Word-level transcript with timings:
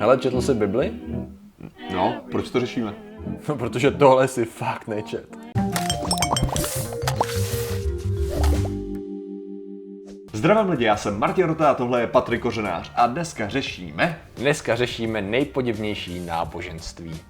Hele, 0.00 0.18
četl 0.18 0.40
jsi 0.40 0.54
Bibli? 0.54 0.92
No, 1.92 2.20
proč 2.30 2.50
to 2.50 2.60
řešíme? 2.60 2.94
No, 3.48 3.56
protože 3.56 3.90
tohle 3.90 4.28
si 4.28 4.44
fakt 4.44 4.88
nečet. 4.88 5.36
Zdravím 10.32 10.70
lidi, 10.70 10.84
já 10.84 10.96
jsem 10.96 11.18
Martin 11.18 11.46
Rota 11.46 11.70
a 11.70 11.74
tohle 11.74 12.00
je 12.00 12.06
Patrik 12.06 12.40
Kořenář 12.40 12.92
a 12.94 13.06
dneska 13.06 13.48
řešíme... 13.48 14.20
Dneska 14.36 14.76
řešíme 14.76 15.22
nejpodivnější 15.22 16.20
náboženství. 16.20 17.20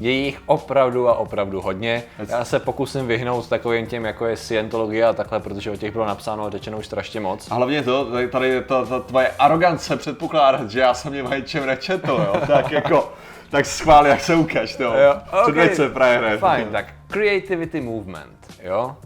Je 0.00 0.10
jich 0.10 0.40
opravdu 0.46 1.08
a 1.08 1.14
opravdu 1.14 1.60
hodně. 1.60 2.02
Já 2.28 2.44
se 2.44 2.58
pokusím 2.58 3.06
vyhnout 3.06 3.48
takovým 3.48 3.86
těm, 3.86 4.04
jako 4.04 4.26
je 4.26 4.36
Scientologie 4.36 5.04
a 5.04 5.12
takhle, 5.12 5.40
protože 5.40 5.70
o 5.70 5.76
těch 5.76 5.92
bylo 5.92 6.06
napsáno 6.06 6.44
a 6.44 6.50
řečeno 6.50 6.78
už 6.78 6.86
strašně 6.86 7.20
moc. 7.20 7.50
A 7.50 7.54
hlavně 7.54 7.82
to, 7.82 8.06
tady- 8.30 8.48
je 8.48 8.62
ta, 8.62 8.84
ta 8.84 9.00
tvoje 9.00 9.28
arogance 9.38 9.96
předpokládat, 9.96 10.70
že 10.70 10.80
já 10.80 10.94
jsem 10.94 11.12
mě 11.12 11.22
majíčem 11.22 11.66
nečetl, 11.66 12.10
jo? 12.26 12.40
tak 12.46 12.70
jako, 12.72 13.12
tak 13.50 13.66
schvál, 13.66 14.06
jak 14.06 14.20
se 14.20 14.34
ukaž, 14.34 14.76
to. 14.76 14.82
Jo, 14.82 15.14
Předveď 15.42 15.70
ok. 15.70 15.76
se. 15.76 15.90
Fajn, 16.38 16.68
tak 16.72 16.86
Creativity 17.08 17.80
Movement, 17.80 18.38
jo? 18.62 18.96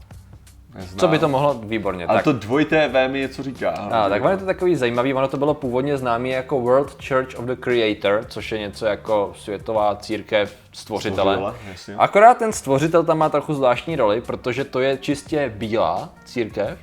Co 0.97 1.09
by 1.09 1.19
to 1.19 1.29
mohlo? 1.29 1.55
Výborně. 1.55 2.07
Ale 2.07 2.19
tak, 2.19 2.25
to 2.25 2.33
dvojité 2.33 2.89
V 2.89 3.09
mi 3.09 3.21
něco 3.21 3.43
říká. 3.43 3.71
a, 3.71 4.09
tak 4.09 4.23
ono 4.23 4.31
je 4.31 4.37
to 4.37 4.45
takový 4.45 4.77
zajímavý, 4.77 5.15
ono 5.15 5.29
to 5.29 5.37
bylo 5.37 5.55
původně 5.55 5.97
známé 5.99 6.29
jako 6.29 6.61
World 6.61 7.05
Church 7.09 7.39
of 7.39 7.45
the 7.45 7.55
Creator, 7.55 8.25
což 8.29 8.53
je 8.53 8.59
něco 8.59 8.87
jako 8.87 9.33
světová 9.37 9.97
církev 9.97 10.57
stvořitele. 10.73 11.35
Stvořitele, 11.35 11.71
jasně. 11.73 11.95
Akorát 11.99 12.39
ten 12.39 12.53
stvořitel 12.53 13.05
tam 13.05 13.19
má 13.19 13.29
trochu 13.29 13.55
zvláštní 13.55 13.97
roli, 13.97 14.21
protože 14.21 14.65
to 14.65 14.81
je 14.81 14.99
čistě 14.99 15.53
bílá 15.57 16.09
církev, 16.25 16.79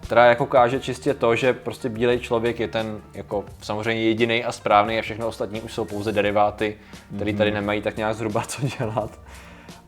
která 0.00 0.26
jako 0.26 0.46
káže 0.46 0.80
čistě 0.80 1.14
to, 1.14 1.36
že 1.36 1.52
prostě 1.52 1.88
bílej 1.88 2.20
člověk 2.20 2.60
je 2.60 2.68
ten 2.68 3.00
jako 3.14 3.44
samozřejmě 3.62 4.02
jediný 4.02 4.44
a 4.44 4.52
správný 4.52 4.98
a 4.98 5.02
všechno 5.02 5.26
ostatní 5.26 5.60
už 5.60 5.72
jsou 5.72 5.84
pouze 5.84 6.12
deriváty, 6.12 6.76
které 7.16 7.32
tady 7.32 7.50
nemají 7.50 7.82
tak 7.82 7.96
nějak 7.96 8.14
zhruba 8.14 8.42
co 8.42 8.62
dělat. 8.78 9.10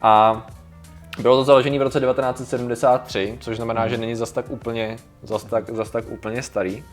A 0.02 0.46
bylo 1.18 1.36
to 1.36 1.44
založené 1.44 1.78
v 1.78 1.82
roce 1.82 2.00
1973, 2.00 3.38
což 3.40 3.56
znamená, 3.56 3.88
že 3.88 3.96
není 3.96 4.14
zas 4.14 4.32
tak 4.32 4.44
úplně, 4.48 4.96
zas 5.22 5.44
tak, 5.44 5.70
zas 5.70 5.90
tak 5.90 6.04
úplně 6.08 6.42
starý. 6.42 6.84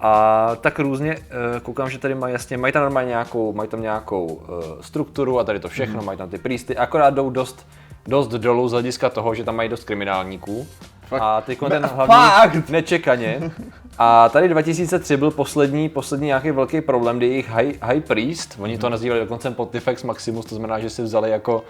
A 0.00 0.50
tak 0.60 0.78
různě, 0.78 1.16
eh, 1.16 1.60
koukám, 1.60 1.90
že 1.90 1.98
tady 1.98 2.14
mají 2.14 2.32
jasně, 2.32 2.56
mají 2.56 2.72
tam 2.72 2.82
normálně 2.82 3.08
nějakou, 3.08 3.52
mají 3.52 3.68
tam 3.68 3.82
nějakou 3.82 4.42
eh, 4.42 4.82
strukturu 4.82 5.38
a 5.38 5.44
tady 5.44 5.60
to 5.60 5.68
všechno, 5.68 6.02
mají 6.02 6.18
tam 6.18 6.28
ty 6.30 6.38
prísty, 6.38 6.76
akorát 6.76 7.14
jdou 7.14 7.30
dost, 7.30 7.66
dost 8.06 8.28
dolů 8.28 8.68
z 8.68 8.72
hlediska 8.72 9.10
toho, 9.10 9.34
že 9.34 9.44
tam 9.44 9.56
mají 9.56 9.68
dost 9.68 9.84
kriminálníků. 9.84 10.66
Fakt? 11.06 11.22
A 11.22 11.40
teď 11.40 11.58
ten 11.68 11.86
hlavní 11.86 12.14
fakt? 12.14 12.68
nečekaně. 12.68 13.52
A 13.98 14.28
tady 14.28 14.48
2003 14.48 15.16
byl 15.16 15.30
poslední, 15.30 15.88
poslední 15.88 16.26
nějaký 16.26 16.50
velký 16.50 16.80
problém, 16.80 17.16
kdy 17.16 17.26
jejich 17.26 17.48
high, 17.48 17.74
high 17.82 18.00
priest, 18.00 18.56
oni 18.60 18.78
to 18.78 18.88
nazývali 18.88 19.20
dokonce 19.20 19.50
Pontifex 19.50 20.02
Maximus, 20.02 20.46
to 20.46 20.54
znamená, 20.54 20.80
že 20.80 20.90
si 20.90 21.02
vzali 21.02 21.30
jako 21.30 21.64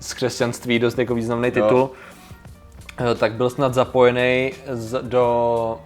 z 0.00 0.14
křesťanství 0.14 0.78
dost 0.78 0.98
jako 0.98 1.14
významný 1.14 1.50
titul, 1.50 1.90
Eh, 3.00 3.14
tak 3.14 3.32
byl 3.32 3.50
snad 3.50 3.74
zapojený 3.74 4.52
z, 4.66 5.02
do 5.02 5.78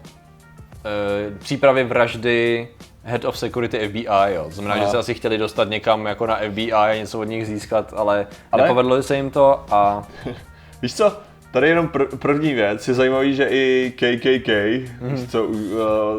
e, 0.84 1.38
přípravy 1.38 1.84
vraždy 1.84 2.68
Head 3.02 3.24
of 3.24 3.38
Security 3.38 3.88
FBI, 3.88 4.06
jo. 4.34 4.46
Znamená, 4.50 4.74
Aha. 4.74 4.84
že 4.84 4.90
se 4.90 4.98
asi 4.98 5.14
chtěli 5.14 5.38
dostat 5.38 5.68
někam 5.68 6.06
jako 6.06 6.26
na 6.26 6.36
FBI 6.36 6.72
a 6.72 6.94
něco 6.94 7.20
od 7.20 7.24
nich 7.24 7.46
získat, 7.46 7.92
ale, 7.96 8.16
ale? 8.16 8.26
Ale- 8.52 8.62
nepovedlo 8.62 9.02
se 9.02 9.16
jim 9.16 9.30
to 9.30 9.64
a 9.70 10.02
Víš 10.82 10.94
co, 10.94 11.16
tady 11.52 11.68
jenom 11.68 11.86
pr- 11.86 12.16
první 12.18 12.54
věc, 12.54 12.88
je 12.88 12.94
zajímavý, 12.94 13.34
že 13.34 13.44
i 13.50 13.92
KKK, 13.96 14.48
mm-hmm. 14.48 15.26
co 15.28 15.44
uh, 15.44 15.58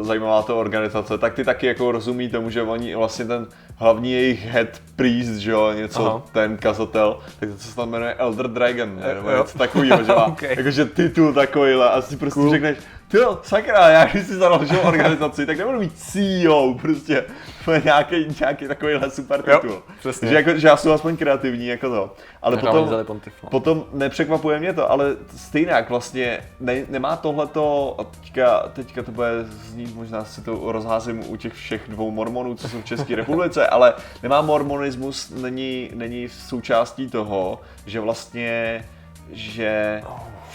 zajímavá 0.02 0.42
to 0.42 0.58
organizace, 0.58 1.18
tak 1.18 1.34
ty 1.34 1.44
taky 1.44 1.66
jako 1.66 1.92
rozumí 1.92 2.28
tomu, 2.28 2.50
že 2.50 2.62
oni 2.62 2.94
vlastně 2.94 3.24
ten 3.24 3.46
hlavní 3.76 4.12
jejich 4.12 4.46
head 4.46 4.68
priest, 4.96 5.36
že 5.36 5.50
jo, 5.50 5.72
něco, 5.72 6.06
Aha. 6.06 6.22
ten 6.32 6.56
kazatel, 6.56 7.18
tak 7.40 7.48
to 7.48 7.58
se 7.58 7.76
tam 7.76 7.90
jmenuje 7.90 8.14
Elder 8.14 8.48
Dragon, 8.48 8.96
ne, 9.00 9.14
nebo 9.14 9.30
jo. 9.30 9.38
něco 9.38 9.58
takového, 9.58 10.04
že 10.04 10.12
má 10.12 10.24
Ok. 10.26 10.42
jakože 10.42 10.84
titul 10.84 11.34
takovýhle 11.34 11.90
a 11.90 12.02
si 12.02 12.16
prostě 12.16 12.50
řekneš, 12.50 12.78
ty 13.14 13.20
jo, 13.20 13.38
sakra, 13.42 13.88
já 13.88 14.04
když 14.04 14.26
si 14.26 14.34
založil 14.36 14.80
organizaci, 14.84 15.46
tak 15.46 15.58
nebudu 15.58 15.78
mít 15.78 15.92
CEO, 15.98 16.74
prostě, 16.74 17.24
to 17.64 17.72
je 17.72 17.82
nějaký, 17.84 18.26
nějaký 18.40 18.68
takovýhle 18.68 19.10
super 19.10 19.42
Jo, 19.46 19.58
titul. 19.60 19.82
přesně. 19.98 20.28
Že, 20.28 20.34
jako, 20.34 20.58
že 20.58 20.68
já 20.68 20.76
jsem 20.76 20.92
aspoň 20.92 21.16
kreativní, 21.16 21.66
jako 21.66 21.88
to. 21.88 22.14
Ale 22.42 22.56
potom. 22.56 23.06
Potom 23.50 23.84
nepřekvapuje 23.92 24.58
mě 24.58 24.72
to, 24.72 24.90
ale 24.90 25.16
stejně 25.36 25.70
jak 25.70 25.90
vlastně 25.90 26.40
ne, 26.60 26.82
nemá 26.88 27.16
tohleto, 27.16 27.96
a 27.98 28.04
teďka, 28.04 28.60
teďka 28.72 29.02
to 29.02 29.12
bude 29.12 29.44
znít, 29.44 29.94
možná 29.94 30.24
si 30.24 30.40
to 30.40 30.72
rozházím 30.72 31.22
u 31.30 31.36
těch 31.36 31.52
všech 31.52 31.82
dvou 31.88 32.10
mormonů, 32.10 32.54
co 32.54 32.68
jsou 32.68 32.80
v 32.80 32.84
České 32.84 33.16
republice, 33.16 33.66
ale 33.66 33.94
nemá 34.22 34.42
mormonismus, 34.42 35.30
není, 35.30 35.90
není 35.94 36.28
součástí 36.28 37.10
toho, 37.10 37.60
že 37.86 38.00
vlastně, 38.00 38.84
že 39.32 40.02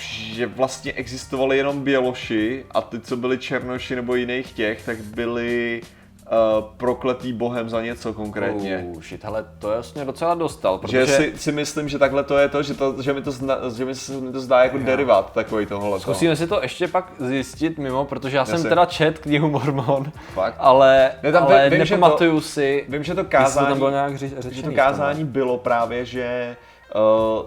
že 0.01 0.45
vlastně 0.45 0.93
existovali 0.93 1.57
jenom 1.57 1.83
běloši 1.83 2.65
a 2.71 2.81
ty, 2.81 2.99
co 2.99 3.17
byli 3.17 3.37
černoši 3.37 3.95
nebo 3.95 4.15
jiných 4.15 4.51
těch, 4.53 4.85
tak 4.85 4.97
byli 4.97 5.81
uh, 5.81 6.63
prokletý 6.77 7.33
bohem 7.33 7.69
za 7.69 7.81
něco 7.81 8.13
konkrétně. 8.13 8.77
Uh, 8.87 9.01
shit, 9.01 9.23
hele, 9.23 9.45
to 9.59 9.71
jasně 9.71 10.05
docela 10.05 10.35
dostal, 10.35 10.77
protože... 10.77 11.05
Že 11.05 11.13
si, 11.15 11.33
si 11.35 11.51
myslím, 11.51 11.89
že 11.89 11.99
takhle 11.99 12.23
to 12.23 12.37
je 12.37 12.49
to, 12.49 12.63
že, 12.63 12.73
to, 12.73 13.01
že, 13.01 13.13
mi, 13.13 13.21
to 13.21 13.31
zna, 13.31 13.55
že 13.77 13.85
mi 13.85 13.95
se 13.95 14.13
mi 14.13 14.31
to 14.31 14.39
zdá 14.39 14.63
jako 14.63 14.77
derivát 14.77 15.33
takový 15.33 15.65
tohle. 15.65 15.99
Zkusíme 15.99 16.35
si 16.35 16.47
to 16.47 16.61
ještě 16.61 16.87
pak 16.87 17.11
zjistit 17.19 17.77
mimo, 17.77 18.05
protože 18.05 18.37
já 18.37 18.45
jsem 18.45 18.55
Jasně. 18.55 18.69
teda 18.69 18.85
čet 18.85 19.19
knihu 19.19 19.49
Mormon, 19.49 20.11
Fakt? 20.33 20.55
ale, 20.57 21.11
Ne, 21.23 21.31
tam 21.31 21.43
ale 21.43 21.69
vím, 21.69 21.85
že 21.85 21.95
to- 21.95 21.97
nepamatuju 22.01 22.41
si, 22.41 22.85
Vím, 22.89 23.03
že 23.03 23.13
to 23.15 23.19
jestli 23.21 23.31
to 23.31 23.37
kázání, 23.37 23.67
tam 23.67 23.77
bylo 23.77 23.89
nějak 23.89 24.15
ři- 24.15 24.29
že 24.35 24.41
řečený. 24.41 24.63
to 24.63 24.71
kázání 24.71 25.25
bylo 25.25 25.57
právě, 25.57 26.05
že 26.05 26.55
uh, 27.39 27.45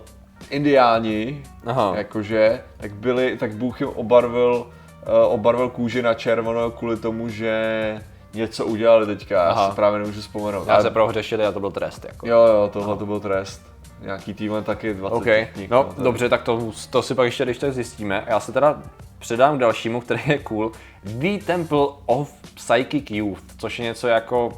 indiáni, 0.52 1.42
Aha. 1.66 1.92
jakože, 1.96 2.62
tak 2.76 2.94
byli, 2.94 3.36
tak 3.36 3.54
Bůh 3.54 3.80
jim 3.80 3.90
obarvil, 3.94 4.54
uh, 4.54 5.32
obarvil 5.32 5.68
kůži 5.68 6.02
na 6.02 6.14
červenou 6.14 6.70
kvůli 6.70 6.96
tomu, 6.96 7.28
že 7.28 8.00
něco 8.34 8.66
udělali 8.66 9.06
teďka, 9.06 9.34
já 9.34 9.50
Aha. 9.50 9.70
si 9.70 9.76
právě 9.76 9.98
nemůžu 9.98 10.20
vzpomenout. 10.20 10.68
Já 10.68 10.82
se 10.82 10.90
prohřešili 10.90 11.46
a 11.46 11.52
to 11.52 11.60
byl 11.60 11.70
trest. 11.70 12.04
Jako. 12.04 12.28
Jo, 12.28 12.38
jo, 12.38 12.70
tohle 12.72 12.96
to 12.96 13.06
byl 13.06 13.20
trest. 13.20 13.62
Nějaký 14.00 14.34
týden 14.34 14.64
taky 14.64 14.94
20 14.94 15.14
OK, 15.16 15.24
knih, 15.52 15.70
no 15.70 15.84
to- 15.84 16.02
dobře, 16.02 16.28
tak 16.28 16.42
to, 16.42 16.72
to 16.90 17.02
si 17.02 17.14
pak 17.14 17.24
ještě 17.24 17.44
když 17.44 17.58
tak 17.58 17.72
zjistíme. 17.72 18.24
Já 18.26 18.40
se 18.40 18.52
teda 18.52 18.82
předám 19.19 19.56
k 19.56 19.60
dalšímu, 19.60 20.00
který 20.00 20.22
je 20.26 20.38
cool. 20.38 20.72
The 21.04 21.38
Temple 21.46 21.86
of 22.06 22.32
Psychic 22.54 23.10
Youth, 23.10 23.42
což 23.58 23.78
je 23.78 23.84
něco 23.84 24.08
jako 24.08 24.46
uh, 24.46 24.52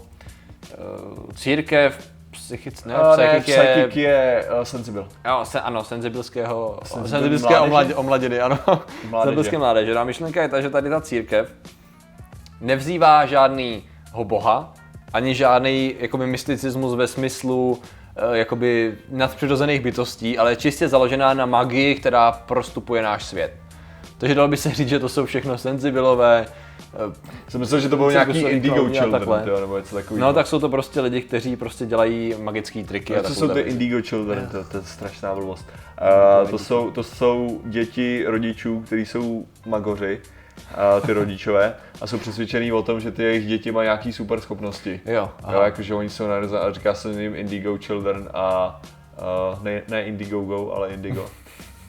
církev 1.35 2.14
psychic, 2.45 2.85
ne, 2.85 2.95
Uh, 2.95 3.17
ne, 3.17 3.29
psychic 3.29 3.49
je, 3.49 3.75
psychic 3.77 3.97
je 3.97 4.45
uh, 4.59 4.63
sensible. 4.65 5.05
jo, 5.25 5.41
se, 5.45 5.61
ano, 5.61 5.85
senzibilského, 5.85 6.79
Senzibil 6.85 7.09
senzibilské 7.09 7.49
mládeže. 7.49 7.65
omladě, 7.65 7.95
omladiny, 7.95 8.41
ano, 8.41 8.59
Mládeže. 8.67 9.23
senzibilské 9.25 9.59
mládeže. 9.59 9.95
No 9.95 10.01
a 10.01 10.05
myšlenka 10.05 10.43
je 10.43 10.49
ta, 10.49 10.61
že 10.61 10.71
tady 10.71 10.91
ta 10.91 11.01
církev 11.01 11.53
nevzývá 12.61 13.27
žádnýho 13.27 14.25
boha, 14.25 14.73
ani 15.13 15.35
žádný 15.35 15.95
jakoby 15.99 16.27
mysticismus 16.27 16.95
ve 16.95 17.07
smyslu 17.07 17.81
eh, 18.17 18.39
jakoby 18.39 18.95
nadpřirozených 19.09 19.81
bytostí, 19.81 20.39
ale 20.39 20.53
je 20.53 20.57
čistě 20.57 20.89
založená 20.89 21.35
na 21.35 21.47
magii, 21.47 21.95
která 21.95 22.33
prostupuje 22.33 23.03
náš 23.03 23.25
svět. 23.25 23.53
Takže 24.19 24.35
dalo 24.35 24.49
by 24.49 24.57
se 24.57 24.71
říct, 24.71 24.89
že 24.89 24.99
to 24.99 25.09
jsou 25.09 25.27
všechno 25.27 25.59
senzibilové. 25.59 26.47
Eh, 26.95 27.15
Jsem 27.49 27.61
myslel, 27.61 27.81
že 27.81 27.89
to 27.89 27.97
bylo 27.97 28.11
nějaký 28.11 28.41
Indigo 28.41 28.75
Children 28.77 29.15
a 29.15 29.19
takhle. 29.19 29.43
tyjo, 29.43 29.61
nebo 29.61 29.79
něco 29.79 29.95
takového. 29.95 30.27
No 30.27 30.33
tak 30.33 30.47
jsou 30.47 30.61
to 30.61 30.69
prostě 30.69 31.01
lidi, 31.01 31.21
kteří 31.23 31.57
prostě 31.57 31.87
dělají 31.87 32.35
magické 32.43 32.85
triky. 32.85 33.17
a 33.17 33.23
Co 33.23 33.35
jsou 33.35 33.49
ty. 33.49 33.61
Indigo 33.61 34.03
Children? 34.03 34.49
To, 34.53 34.65
to 34.65 34.77
je 34.77 34.83
strašná 34.83 35.35
blbost. 35.35 35.67
Uh, 36.45 36.51
to, 36.51 36.59
jsou, 36.59 36.91
to 36.91 37.03
jsou 37.03 37.61
děti 37.65 38.25
rodičů, 38.27 38.81
kteří 38.87 39.07
jsou 39.07 39.47
magoři, 39.67 40.21
uh, 40.99 41.07
ty 41.07 41.13
rodičové, 41.13 41.75
a 42.01 42.07
jsou 42.07 42.19
přesvědčený 42.19 42.73
o 42.73 42.83
tom, 42.83 43.01
že 43.01 43.11
ty 43.13 43.23
jejich 43.23 43.47
děti 43.47 43.73
mají 43.73 43.87
nějaký 43.87 44.13
super 44.13 44.41
schopnosti. 44.41 45.01
Jo, 45.07 45.31
Jo, 45.53 45.61
jakože 45.61 45.95
oni 45.95 46.11
jsou 46.11 46.29
narozené, 46.29 46.61
a 46.61 46.73
říká 46.73 46.95
se 46.95 47.23
jim 47.23 47.35
Indigo 47.35 47.79
Children 47.79 48.29
a 48.35 48.81
uh, 49.57 49.63
ne, 49.65 49.83
ne 49.89 50.03
Indiegogo, 50.05 50.73
ale 50.73 50.89
Indigo. 50.89 51.27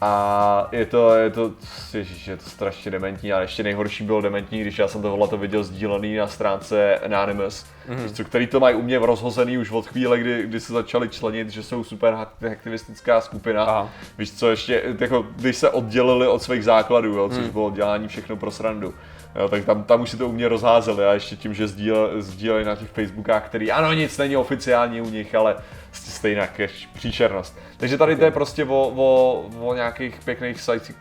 A 0.00 0.68
je 0.72 0.86
to, 0.86 1.14
je 1.14 1.30
to, 1.30 1.52
ježiš, 1.94 2.26
je 2.26 2.36
to 2.36 2.50
strašně 2.50 2.90
dementní, 2.90 3.32
ale 3.32 3.44
ještě 3.44 3.62
nejhorší 3.62 4.04
bylo 4.04 4.20
dementní, 4.20 4.60
když 4.60 4.78
já 4.78 4.88
jsem 4.88 5.02
tohle 5.02 5.28
to 5.28 5.36
viděl 5.36 5.64
sdílený 5.64 6.16
na 6.16 6.26
stránce 6.26 6.98
Anonymous, 6.98 7.66
mm-hmm. 7.88 8.24
který 8.24 8.46
to 8.46 8.60
mají 8.60 8.76
u 8.76 8.82
mě 8.82 8.98
rozhozený 8.98 9.58
už 9.58 9.70
od 9.70 9.86
chvíle, 9.86 10.18
kdy, 10.18 10.42
kdy 10.42 10.60
se 10.60 10.72
začali 10.72 11.08
členit, 11.08 11.50
že 11.50 11.62
jsou 11.62 11.84
super 11.84 12.16
aktivistická 12.52 13.20
skupina. 13.20 13.64
Aha. 13.64 13.90
Víš 14.18 14.32
co, 14.32 14.50
ještě, 14.50 14.82
jako, 15.00 15.26
když 15.36 15.56
se 15.56 15.70
oddělili 15.70 16.26
od 16.26 16.42
svých 16.42 16.64
základů, 16.64 17.14
jo, 17.14 17.28
což 17.28 17.48
bylo 17.48 17.70
dělání 17.70 18.08
všechno 18.08 18.36
pro 18.36 18.50
srandu. 18.50 18.94
Jo, 19.38 19.48
tak 19.48 19.64
tam, 19.64 19.84
tam 19.84 20.00
už 20.00 20.10
si 20.10 20.16
to 20.16 20.28
u 20.28 20.32
mě 20.32 20.48
rozházeli 20.48 21.06
a 21.06 21.12
ještě 21.12 21.36
tím, 21.36 21.54
že 21.54 21.68
sdíle, 21.68 22.08
sdíleli 22.18 22.64
na 22.64 22.76
těch 22.76 22.90
Facebookách, 22.90 23.46
který 23.46 23.72
ano, 23.72 23.92
nic 23.92 24.18
není 24.18 24.36
oficiální 24.36 25.00
u 25.00 25.10
nich, 25.10 25.34
ale 25.34 25.56
stejně 25.92 26.48
je 26.58 26.68
příšernost. 26.94 27.58
Takže 27.76 27.98
tady 27.98 28.16
to 28.16 28.24
je 28.24 28.30
prostě 28.30 28.64
o, 28.64 28.92
o, 28.96 29.42
o 29.60 29.74
nějakých 29.74 30.20
pěkných 30.24 30.60
sites, 30.60 30.92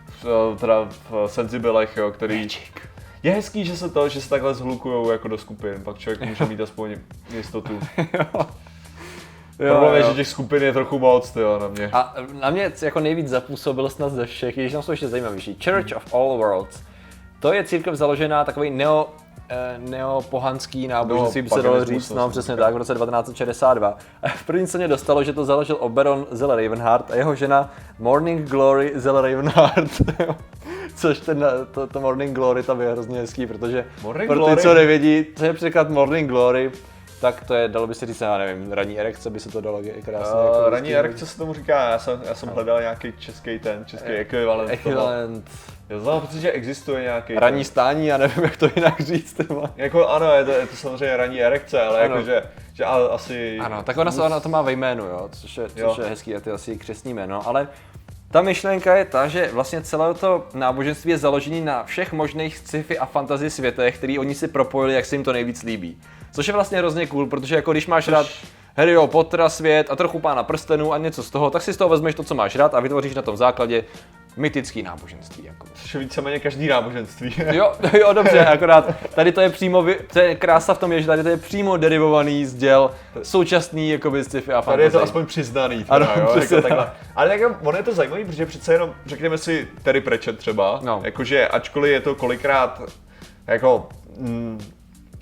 teda 0.59 0.87
v 1.09 1.27
senzibilech, 1.27 1.97
jo, 1.97 2.11
který... 2.11 2.37
Magic. 2.37 2.94
Je 3.25 3.31
hezký, 3.31 3.65
že 3.65 3.77
se 3.77 3.89
to, 3.89 4.09
že 4.09 4.21
se 4.21 4.29
takhle 4.29 4.53
zhlukujou 4.53 5.11
jako 5.11 5.27
do 5.27 5.37
skupin, 5.37 5.81
pak 5.83 5.97
člověk 5.97 6.29
může 6.29 6.45
mít 6.45 6.61
aspoň 6.61 6.95
jistotu. 7.35 7.79
Problém 9.57 9.95
je, 9.95 10.03
že 10.03 10.13
těch 10.13 10.27
skupin 10.27 10.63
je 10.63 10.73
trochu 10.73 10.99
moc, 10.99 11.35
jo, 11.35 11.59
na 11.59 11.67
mě. 11.67 11.89
A 11.93 12.15
na 12.33 12.49
mě 12.49 12.71
jako 12.81 12.99
nejvíc 12.99 13.27
zapůsobil 13.27 13.89
snad 13.89 14.11
ze 14.11 14.25
všech, 14.25 14.55
když 14.55 14.71
tam 14.71 14.81
jsou 14.83 14.91
ještě 14.91 15.07
zajímavější. 15.07 15.57
Church 15.63 15.95
of 15.95 16.13
All 16.13 16.37
Worlds. 16.37 16.81
To 17.39 17.53
je 17.53 17.63
církev 17.63 17.95
založená 17.95 18.45
takový 18.45 18.69
neo, 18.69 19.09
eh, 19.49 19.75
neopohanský 19.77 20.87
náboženství, 20.87 21.41
by 21.41 21.49
se 21.49 21.61
dalo 21.61 21.85
říct, 21.85 22.09
no 22.09 22.29
přesně 22.29 22.55
tak, 22.55 22.73
v 22.73 22.77
roce 22.77 22.93
1962. 22.93 23.97
A 24.23 24.27
v 24.27 24.43
první 24.43 24.67
se 24.67 24.77
mě 24.77 24.87
dostalo, 24.87 25.23
že 25.23 25.33
to 25.33 25.45
založil 25.45 25.77
Oberon 25.79 26.27
Zell 26.31 26.55
Ravenheart 26.55 27.11
a 27.11 27.15
jeho 27.15 27.35
žena 27.35 27.73
Morning 27.99 28.49
Glory 28.49 28.91
Zell 28.95 29.21
Ravenheart. 29.21 29.91
Což 30.95 31.19
ten, 31.19 31.45
to, 31.71 31.87
to 31.87 31.99
Morning 32.01 32.35
Glory 32.35 32.63
tam 32.63 32.81
je 32.81 32.91
hrozně 32.91 33.19
hezký, 33.19 33.47
protože 33.47 33.85
Morning 34.01 34.27
pro 34.27 34.35
ty, 34.35 34.39
Glory? 34.45 34.61
co 34.61 34.73
nevědí, 34.73 35.25
co 35.35 35.45
je 35.45 35.53
překlad 35.53 35.89
Morning 35.89 36.29
Glory, 36.29 36.71
tak 37.21 37.43
to 37.43 37.53
je, 37.53 37.67
dalo 37.67 37.87
by 37.87 37.95
se 37.95 38.05
říct, 38.05 38.21
já 38.21 38.37
nevím, 38.37 38.71
ranní 38.71 38.99
erekce 38.99 39.29
by 39.29 39.39
se 39.39 39.49
to 39.49 39.61
dalo 39.61 39.81
krásně. 40.05 40.33
Uh, 40.39 40.45
jako 40.45 40.69
ranní 40.69 40.95
erekce 40.95 41.25
se 41.25 41.37
tomu 41.37 41.53
říká, 41.53 41.89
já 41.89 41.99
jsem, 41.99 42.21
já 42.25 42.35
jsem 42.35 42.49
hledal 42.49 42.81
nějaký 42.81 43.13
český 43.19 43.59
ten, 43.59 43.85
český 43.85 44.07
ekvivalent. 44.09 44.69
toho. 44.69 44.73
Ekvivalent. 44.73 45.51
Já 45.89 45.99
znám 45.99 46.21
pocit, 46.21 46.41
že 46.41 46.51
existuje 46.51 47.01
nějaký. 47.01 47.35
Ranní 47.35 47.57
ten- 47.57 47.63
stání, 47.65 48.07
já 48.07 48.17
nevím, 48.17 48.43
jak 48.43 48.57
to 48.57 48.69
jinak 48.75 48.99
říct. 48.99 49.33
ty. 49.33 49.47
Jako 49.75 50.07
ano, 50.07 50.31
je 50.33 50.45
to, 50.45 50.51
je 50.51 50.67
to 50.67 50.75
samozřejmě 50.75 51.17
ranní 51.17 51.41
erekce, 51.43 51.81
ale 51.81 51.99
Ano. 52.01 52.15
jakože, 52.15 52.43
že 52.73 52.85
a, 52.85 52.95
asi... 52.95 53.57
Ano, 53.59 53.83
tak 53.83 53.97
ona, 53.97 54.11
se, 54.11 54.21
ona 54.21 54.39
to 54.39 54.49
má 54.49 54.61
ve 54.61 54.71
jménu, 54.71 55.05
jo, 55.05 55.29
což 55.31 55.57
je, 55.57 55.67
Jo. 55.75 55.89
což 55.89 55.97
je 56.03 56.09
hezký 56.09 56.35
a 56.35 56.39
to 56.39 56.49
je 56.49 56.53
asi 56.55 56.77
křesní 56.77 57.13
jméno, 57.13 57.47
ale 57.47 57.67
ta 58.31 58.41
myšlenka 58.41 58.95
je 58.95 59.05
ta, 59.05 59.27
že 59.27 59.49
vlastně 59.53 59.81
celé 59.81 60.13
to 60.13 60.47
náboženství 60.53 61.11
je 61.11 61.17
založené 61.17 61.61
na 61.61 61.83
všech 61.83 62.13
možných 62.13 62.57
sci-fi 62.57 62.99
a 62.99 63.05
fantasy 63.05 63.49
světech, 63.49 63.97
který 63.97 64.19
oni 64.19 64.35
si 64.35 64.47
propojili, 64.47 64.93
jak 64.93 65.05
se 65.05 65.15
jim 65.15 65.23
to 65.23 65.33
nejvíc 65.33 65.63
líbí. 65.63 65.97
Což 66.31 66.47
je 66.47 66.53
vlastně 66.53 66.77
hrozně 66.77 67.07
cool, 67.07 67.27
protože 67.27 67.55
jako 67.55 67.71
když 67.71 67.87
máš 67.87 68.07
rád 68.07 68.27
Harryho 68.77 69.07
Pottera 69.07 69.49
svět 69.49 69.87
a 69.89 69.95
trochu 69.95 70.19
pána 70.19 70.43
prstenů 70.43 70.93
a 70.93 70.97
něco 70.97 71.23
z 71.23 71.29
toho, 71.29 71.49
tak 71.49 71.61
si 71.61 71.73
z 71.73 71.77
toho 71.77 71.89
vezmeš 71.89 72.15
to, 72.15 72.23
co 72.23 72.35
máš 72.35 72.55
rád 72.55 72.73
a 72.73 72.79
vytvoříš 72.79 73.15
na 73.15 73.21
tom 73.21 73.37
základě 73.37 73.83
mytický 74.37 74.83
náboženství. 74.83 75.43
Jako. 75.43 75.67
Což 75.73 75.93
je 75.93 75.99
víceméně 75.99 76.39
každý 76.39 76.67
náboženství. 76.67 77.35
Jo, 77.51 77.73
jo, 77.99 78.13
dobře, 78.13 78.45
akorát 78.45 78.95
tady 79.15 79.31
to 79.31 79.41
je 79.41 79.49
přímo, 79.49 79.81
vy- 79.81 79.99
to 80.13 80.19
je 80.19 80.35
krása 80.35 80.73
v 80.73 80.77
tom, 80.79 80.91
je, 80.91 81.01
že 81.01 81.07
tady 81.07 81.23
to 81.23 81.29
je 81.29 81.37
přímo 81.37 81.77
derivovaný 81.77 82.45
z 82.45 82.53
děl 82.55 82.91
současný 83.23 83.89
jakoby 83.89 84.23
sci-fi 84.23 84.53
a 84.53 84.61
Tady 84.61 84.83
je 84.83 84.89
to 84.89 84.97
fantasy. 84.97 85.09
aspoň 85.09 85.25
přiznaný. 85.25 85.83
Teda, 85.83 86.05
Ano, 86.05 86.21
jo, 86.21 86.27
přesně 86.37 86.55
jako 86.55 86.67
takhle. 86.67 86.91
Ale 87.15 87.37
jako, 87.39 87.55
ono 87.63 87.77
je 87.77 87.83
to 87.83 87.93
zajímavé, 87.93 88.25
protože 88.25 88.45
přece 88.45 88.73
jenom, 88.73 88.93
řekněme 89.05 89.37
si 89.37 89.67
Terry 89.83 90.01
Pratchett 90.01 90.37
třeba, 90.37 90.79
No. 90.83 91.01
jakože 91.05 91.47
ačkoliv 91.47 91.91
je 91.91 91.99
to 92.01 92.15
kolikrát, 92.15 92.81
jako, 93.47 93.89
mm, 94.17 94.61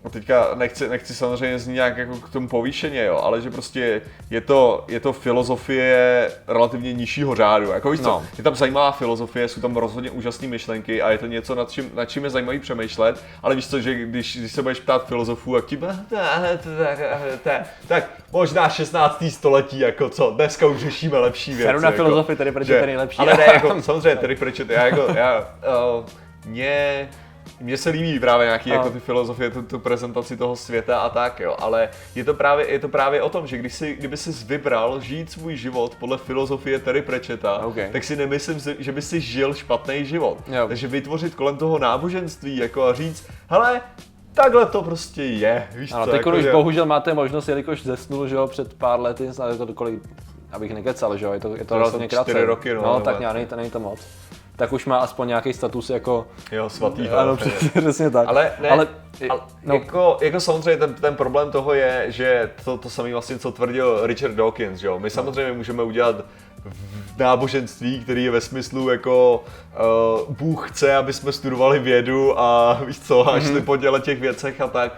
no 0.04 0.10
teďka 0.10 0.48
nechci, 0.56 0.90
nechci 0.90 1.16
samozřejmě 1.16 1.60
znít 1.60 1.74
nějak 1.74 1.98
jako 1.98 2.16
k 2.16 2.30
tomu 2.30 2.48
povýšeně, 2.48 3.06
jo, 3.06 3.18
ale 3.24 3.42
že 3.42 3.52
prostě 3.52 4.02
je 4.30 4.42
to, 4.42 4.86
je 4.88 5.00
to 5.00 5.14
filozofie 5.14 6.32
relativně 6.48 6.94
nižšího 6.94 7.36
řádu. 7.36 7.72
Jako 7.72 7.92
víš 7.92 8.02
co, 8.02 8.08
No. 8.10 8.24
je 8.38 8.44
tam 8.44 8.56
zajímavá 8.56 8.92
filozofie, 8.92 9.48
jsou 9.48 9.62
tam 9.62 9.76
rozhodně 9.76 10.12
úžasné 10.12 10.48
myšlenky 10.48 11.02
a 11.02 11.12
je 11.12 11.18
to 11.18 11.28
něco, 11.28 11.56
nad 11.56 11.72
čím, 11.72 11.92
nad 11.94 12.06
čím 12.06 12.24
je 12.24 12.30
zajímavý 12.30 12.60
přemýšlet, 12.60 13.24
ale 13.44 13.56
víš 13.56 13.68
co, 13.68 13.82
že 13.82 13.94
když, 13.96 14.38
když 14.38 14.52
se 14.52 14.62
budeš 14.62 14.80
ptát 14.80 15.08
filozofů, 15.08 15.56
jak 15.56 15.66
ti 15.66 15.76
tak, 17.88 18.10
možná 18.32 18.70
16. 18.70 19.24
století, 19.30 19.80
jako 19.80 20.10
co, 20.10 20.32
dneska 20.32 20.68
už 20.68 20.78
řešíme 20.78 21.18
lepší 21.18 21.52
věci. 21.52 21.64
Seru 21.64 21.80
na 21.80 21.88
jako, 21.90 22.04
filozofii, 22.04 22.36
Terry 22.36 22.52
Pratchett 22.52 22.80
je 22.82 22.86
nejlepší. 22.86 23.20
Ale 23.20 23.34
ne, 23.38 23.46
jako, 23.54 23.82
samozřejmě 23.82 24.16
Terry 24.16 24.36
Pratchett, 24.36 24.70
já 24.70 24.86
jako, 24.86 25.08
já, 25.16 25.40
uh, 25.98 26.06
mě, 26.46 27.10
mně 27.62 27.78
se 27.78 27.90
líbí 27.90 28.20
právě 28.20 28.46
nějaký 28.46 28.70
No. 28.70 28.76
jako 28.76 28.90
ty 28.90 29.00
filozofie, 29.00 29.50
tu, 29.50 29.62
tu 29.62 29.80
prezentaci 29.80 30.38
toho 30.38 30.56
světa 30.56 31.00
a 31.00 31.10
tak, 31.10 31.40
jo, 31.40 31.56
ale 31.60 31.90
je 32.16 32.24
to 32.24 32.34
právě, 32.34 32.72
je 32.72 32.80
to 32.80 32.90
právě 32.90 33.22
o 33.22 33.30
tom, 33.30 33.48
že 33.48 33.58
když 33.58 33.74
si, 33.74 33.96
kdyby 33.96 34.18
jsi 34.18 34.32
vybral 34.46 35.02
žít 35.02 35.32
svůj 35.32 35.56
život 35.56 35.96
podle 36.00 36.18
filozofie 36.18 36.80
Terry 36.80 37.02
Pratchetta, 37.02 37.58
Ok. 37.58 37.76
tak 37.92 38.04
si 38.04 38.16
nemyslím, 38.16 38.60
si- 38.60 38.76
že 38.80 38.92
by 38.92 39.02
si 39.02 39.22
žil 39.22 39.54
špatný 39.54 40.06
život. 40.06 40.38
Jo. 40.48 40.68
Takže 40.68 40.88
vytvořit 40.88 41.36
kolem 41.36 41.58
toho 41.58 41.80
náboženství 41.80 42.58
jako 42.58 42.84
a 42.84 42.94
říct, 42.94 43.28
hele, 43.50 43.82
takhle 44.34 44.66
to 44.66 44.84
prostě 44.84 45.24
je, 45.24 45.68
víš 45.76 45.92
Ano, 45.92 46.06
co, 46.06 46.12
teď 46.12 46.18
jako, 46.20 46.30
už 46.38 46.44
že- 46.44 46.52
bohužel 46.52 46.86
máte 46.86 47.14
možnost, 47.14 47.48
jelikož 47.48 47.84
zesnul, 47.84 48.28
že 48.28 48.36
jo, 48.36 48.48
před 48.48 48.74
pár 48.74 49.00
lety, 49.00 49.34
snad 49.34 49.52
je 49.52 49.58
to 49.58 49.74
kolik, 49.74 50.00
abych 50.52 50.74
nekecal, 50.74 51.18
že 51.18 51.26
jo, 51.26 51.34
je 51.34 51.40
to, 51.40 51.56
je 51.56 51.66
to, 51.66 51.80
To 51.80 51.90
čtyři 51.90 52.08
krátce. 52.08 52.46
roky, 52.46 52.74
no, 52.74 52.82
no 52.82 53.00
tak 53.00 53.20
nějak, 53.20 53.52
není 53.56 53.70
to 53.72 53.80
moc. 53.80 54.00
Tak 54.64 54.74
už 54.74 54.86
má 54.86 54.98
aspoň 54.98 55.28
nějaký 55.28 55.54
status 55.54 55.90
jako, 55.90 56.28
Jo, 56.52 56.70
svatý. 56.70 57.10
ano, 57.10 57.36
přesně, 57.38 57.70
přesně 57.82 58.10
tak. 58.10 58.28
Ale 58.28 58.52
ne, 58.62 58.70
ale, 58.70 58.88
ale 59.30 59.40
no, 59.64 59.74
jako, 59.76 60.18
jako 60.22 60.40
samozřejmě 60.40 60.78
ten, 60.78 60.94
ten 60.94 61.16
problém 61.16 61.52
toho 61.52 61.74
je, 61.74 62.06
že 62.08 62.52
to, 62.66 62.78
to 62.78 62.90
samé 62.90 63.12
vlastně, 63.14 63.40
co 63.40 63.52
tvrdil 63.52 64.08
Richard 64.08 64.34
Dawkins, 64.36 64.80
že 64.80 64.88
jo? 64.88 65.00
My 65.00 65.10
samozřejmě 65.10 65.52
můžeme 65.54 65.84
udělat 65.84 66.16
v- 66.66 67.20
náboženství, 67.20 68.00
který 68.04 68.24
je 68.24 68.32
ve 68.32 68.42
smyslu 68.42 68.90
jako 68.90 69.44
uh, 70.28 70.36
Bůh 70.36 70.70
chce, 70.72 70.96
aby 70.96 71.14
jsme 71.14 71.32
studovali 71.32 71.80
vědu 71.80 72.40
a 72.40 72.74
víš 72.86 73.00
co, 73.00 73.30
a 73.30 73.40
šli 73.40 73.62
po 73.62 73.78
těle 73.78 74.00
těch 74.00 74.20
věcech 74.20 74.62
a 74.62 74.68
tak. 74.68 74.92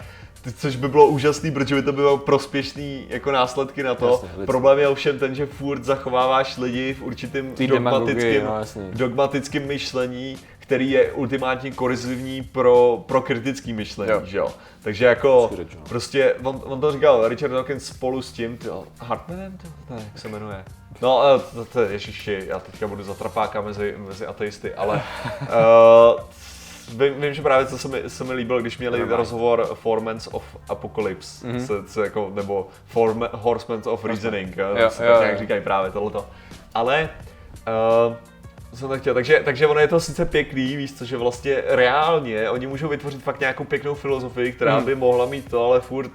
Což 0.58 0.76
by 0.76 0.88
bylo 0.88 1.08
úžasný, 1.08 1.52
protože 1.52 1.76
by 1.76 1.82
to 1.82 1.94
bylo 1.94 2.18
prospěšný 2.18 3.06
jako 3.10 3.32
následky 3.32 3.84
na 3.84 3.96
to. 3.96 4.10
Jasně. 4.24 4.46
Problém 4.46 4.80
je 4.80 4.88
ovšem 4.88 5.20
ten, 5.20 5.36
že 5.36 5.46
furt 5.46 5.84
zachováváš 5.84 6.58
lidi 6.58 6.94
v 6.94 7.02
určitým 7.02 7.54
dogmatickém 7.68 8.46
no, 8.46 8.60
jasně. 8.60 8.84
dogmatickém 8.94 9.68
myšlení, 9.68 10.38
který 10.60 10.92
je 10.92 11.12
ultimátně 11.12 11.72
korizivní 11.72 12.44
pro, 12.44 13.04
pro 13.06 13.22
kritický 13.22 13.74
myšlení, 13.74 14.12
Jo. 14.12 14.22
že 14.26 14.38
jo. 14.38 14.54
Takže 14.82 15.06
jako, 15.06 15.52
prostě, 15.90 16.36
on, 16.44 16.62
on 16.66 16.82
to 16.82 16.92
říkal, 16.92 17.28
Richard 17.28 17.52
Dawkins 17.52 17.86
spolu 17.86 18.22
s 18.22 18.32
tím, 18.32 18.58
tyjo, 18.58 18.84
Hartmanem, 19.00 19.58
to, 19.58 19.94
ne, 19.94 20.02
jak 20.06 20.20
se 20.20 20.30
jmenuje. 20.30 20.66
No, 21.02 21.22
eh, 21.36 21.40
to, 21.56 21.66
to, 21.66 21.82
ježiši, 21.82 22.44
já 22.48 22.60
teďka 22.60 22.88
budu 22.88 23.04
zatrapáka 23.04 23.62
mezi, 23.62 23.96
mezi 23.98 24.26
ateisty, 24.26 24.74
ale 24.74 25.04
uh, 25.42 26.22
vím, 26.90 27.22
vím, 27.22 27.34
že 27.34 27.42
právě 27.42 27.66
co 27.68 27.78
se 27.78 27.88
mi, 27.88 28.02
se 28.08 28.24
mi 28.24 28.34
líbilo, 28.34 28.60
když 28.62 28.78
měli 28.78 28.92
Nevermind. 28.94 29.18
rozhovor 29.20 29.70
Formans 29.74 30.28
of 30.32 30.44
Apocalypse, 30.70 31.48
Mhm. 31.48 31.58
mm-hmm. 31.58 31.66
se, 31.66 31.74
se 31.94 32.02
jako, 32.04 32.32
nebo 32.36 32.68
Form, 32.86 33.22
Horsemen 33.32 33.82
of 33.86 34.06
Reasoning, 34.06 34.58
jo, 34.58 34.66
Jo, 34.76 34.90
se 34.90 35.06
jo, 35.06 35.12
tak 35.12 35.22
nějak 35.22 35.34
jo. 35.34 35.40
říkají 35.40 35.62
právě 35.62 35.92
tohleto. 35.92 36.28
Ale 36.74 37.10
uh, 38.10 38.16
jsem 38.74 38.90
tak 38.90 39.02
chtěl, 39.02 39.14
takže, 39.14 39.42
takže 39.46 39.68
ono 39.68 39.80
je 39.80 39.88
to 39.88 40.00
sice 40.00 40.26
pěkný, 40.26 40.76
víš 40.76 40.94
co, 40.94 41.06
že 41.06 41.18
vlastně 41.18 41.64
reálně 41.68 42.50
oni 42.50 42.68
můžou 42.68 42.88
vytvořit 42.88 43.24
fakt 43.24 43.40
nějakou 43.40 43.64
pěknou 43.64 43.94
filozofii, 43.96 44.52
která 44.52 44.76
Hmm. 44.76 44.86
by 44.86 44.96
mohla 44.96 45.26
mít 45.26 45.50
to, 45.50 45.66
ale 45.66 45.82
furt 45.82 46.12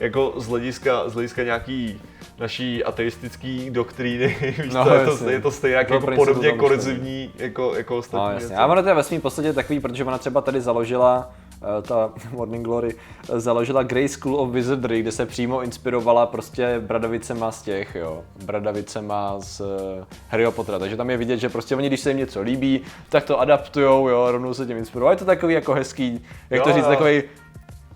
jako 0.00 0.32
z 0.36 0.48
hlediska, 0.48 1.08
z 1.08 1.12
hlediska 1.14 1.42
nějaký 1.42 2.00
naší 2.38 2.84
ateistický 2.84 3.70
doktríny, 3.70 4.36
víš 4.62 4.74
No, 4.74 4.84
co, 4.84 4.94
je, 4.94 5.06
to, 5.06 5.30
je 5.30 5.40
to 5.40 5.50
stejně 5.50 5.76
jak 5.76 5.90
jako 5.90 6.06
podobně 6.14 6.52
korizivní 6.52 7.30
jako, 7.36 7.74
jako 7.76 7.96
ostatní 7.96 8.26
No 8.26 8.32
jasně, 8.32 8.56
a 8.56 8.66
ono 8.66 8.82
to 8.82 8.88
je 8.88 8.94
ve 8.94 9.02
svým 9.02 9.20
podstatě 9.20 9.52
takový, 9.52 9.80
protože 9.80 10.04
ona 10.04 10.18
třeba 10.18 10.40
tady 10.40 10.60
založila, 10.60 11.30
eh, 11.78 11.82
ta 11.82 12.12
Morning 12.32 12.64
Glory, 12.64 12.94
eh, 13.34 13.40
založila 13.40 13.82
Grey 13.82 14.08
School 14.08 14.40
of 14.40 14.50
Wizardry, 14.50 15.00
kde 15.00 15.12
se 15.12 15.26
přímo 15.26 15.62
inspirovala 15.62 16.26
prostě 16.26 16.80
bradavicema 16.80 17.52
z 17.52 17.62
těch, 17.62 17.94
jo, 17.94 18.22
bradavicema 18.44 19.40
z 19.40 19.60
eh, 19.60 20.04
Harryho 20.28 20.52
Pottera, 20.52 20.78
takže 20.78 20.96
tam 20.96 21.10
je 21.10 21.16
vidět, 21.16 21.36
že 21.36 21.48
prostě 21.48 21.76
oni, 21.76 21.86
když 21.86 22.00
se 22.00 22.10
jim 22.10 22.18
něco 22.18 22.40
líbí, 22.42 22.80
tak 23.08 23.24
to 23.24 23.40
adaptujou, 23.40 24.08
jo, 24.08 24.26
rovnou 24.32 24.54
se 24.54 24.66
tím 24.66 24.76
inspirují. 24.76 25.12
Je 25.12 25.16
to 25.16 25.24
takový 25.24 25.54
jako 25.54 25.74
hezký, 25.74 26.24
jak 26.50 26.58
Jo, 26.58 26.64
to 26.64 26.72
říct, 26.72 26.84
jo. 26.84 26.90
takový 26.90 27.22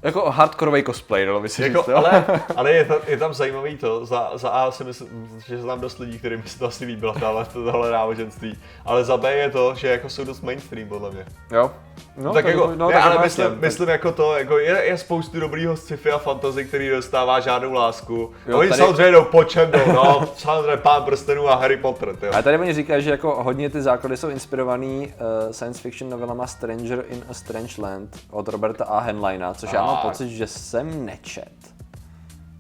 jako 0.03 0.31
hardkorový 0.31 0.83
cosplay, 0.85 1.27
dalo 1.27 1.41
by 1.41 1.49
se 1.49 1.63
Jako, 1.63 1.79
říct, 1.79 1.89
ale, 1.89 2.25
ale 2.57 2.73
je, 2.73 2.85
tam, 2.85 2.99
je 3.07 3.17
tam 3.17 3.35
zajímavý 3.35 3.77
to, 3.77 4.07
za, 4.07 4.31
za 4.35 4.49
A 4.49 4.71
si 4.71 4.85
myslím, 4.85 5.43
že 5.47 5.59
znám 5.59 5.81
dost 5.81 5.99
lidí, 5.99 6.19
kterým 6.19 6.43
se 6.47 6.59
to 6.59 6.67
asi 6.67 6.85
líbilo, 6.85 7.15
tohle, 7.21 7.45
tohle 7.45 7.91
náboženství, 7.91 8.59
ale 8.85 9.05
za 9.05 9.17
B 9.17 9.33
je 9.33 9.51
to, 9.51 9.75
že 9.75 9.89
jako 9.89 10.09
jsou 10.09 10.25
dost 10.25 10.41
mainstream 10.41 10.89
podle 10.89 11.11
mě. 11.11 11.27
jo. 11.53 11.71
No, 12.17 12.33
tak 12.33 12.45
jako, 12.45 12.73
no, 12.77 12.89
ne, 12.89 12.95
tak 12.95 13.03
ale 13.05 13.15
jasně, 13.15 13.25
myslím, 13.25 13.47
tak- 13.47 13.61
myslím 13.61 13.89
jako 13.89 14.13
to, 14.13 14.37
jako 14.39 14.59
je, 14.59 14.85
je 14.85 14.99
spoustu 14.99 15.41
dobrýho 15.41 15.77
sci-fi 15.77 16.11
a 16.11 16.19
fantasy, 16.19 16.65
který 16.65 16.89
dostává 16.91 17.41
žádnou 17.41 17.73
lásku. 17.73 18.15
Jo, 18.15 18.31
Jo, 18.47 18.59
oni 18.59 18.69
tady- 18.69 18.79
samozřejmě 18.83 19.13
jdou 19.13 19.25
po 19.25 19.45
čem 19.45 19.71
jdou, 19.71 19.93
no, 19.93 20.29
samozřejmě 20.37 20.77
Pán 20.77 21.03
prstenů 21.05 21.49
a 21.49 21.55
Harry 21.55 21.77
Potter, 21.77 22.17
tyjo. 22.17 22.33
A 22.35 22.43
tady 22.43 22.59
oni 22.59 22.75
říkají, 22.75 23.03
že 23.03 23.11
jako 23.11 23.43
hodně 23.43 23.71
ty 23.71 23.83
základy 23.83 24.17
jsou 24.17 24.29
inspirovaný 24.29 25.07
uh, 25.47 25.53
science 25.53 25.81
fiction 25.83 26.11
novelama 26.11 26.47
Stranger 26.47 27.05
in 27.09 27.25
a 27.31 27.35
Strange 27.35 27.83
Land 27.83 28.17
od 28.31 28.49
Roberta 28.49 28.85
A. 28.85 28.99
Henleina, 29.01 29.55
což 29.55 29.73
já 29.73 29.85
mám 29.85 29.97
pocit, 29.97 30.29
že 30.29 30.47
jsem 30.47 31.07
nečet, 31.07 31.53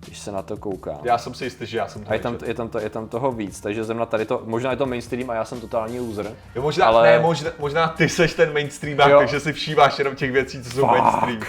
když 0.09 0.19
se 0.19 0.33
na 0.33 0.43
to 0.43 0.57
koukám. 0.57 0.99
Já 1.03 1.19
jsem 1.19 1.35
si 1.35 1.45
jistý, 1.45 1.67
že 1.67 1.79
já 1.79 1.88
jsem 1.88 2.05
to 2.05 2.11
A 2.11 2.15
je 2.15 2.21
tam, 2.21 2.38
je, 2.47 2.55
tam 2.55 2.69
to, 2.69 2.79
je 2.79 2.91
tam 2.91 3.09
toho 3.09 3.33
víc, 3.33 3.61
takže 3.61 3.85
zrovna 3.85 4.07
tady 4.07 4.25
to, 4.25 4.43
možná 4.45 4.71
je 4.71 4.77
to 4.77 4.87
mainstream 4.87 5.31
a 5.31 5.35
já 5.35 5.45
jsem 5.45 5.61
totální 5.61 6.00
loser. 6.00 6.33
Jo, 6.55 6.62
možná, 6.62 6.87
ale- 6.87 7.09
ne, 7.11 7.19
možná, 7.19 7.50
možná 7.59 7.88
ty 7.88 8.09
seš 8.09 8.35
ten 8.35 8.53
mainstream, 8.53 8.97
takže 9.19 9.41
si 9.41 9.53
všímáš 9.53 9.99
jenom 9.99 10.15
těch 10.17 10.33
věcí, 10.33 10.62
co 10.62 10.71
jsou 10.71 10.87
Fuck. 10.87 10.91
mainstream. 10.99 11.41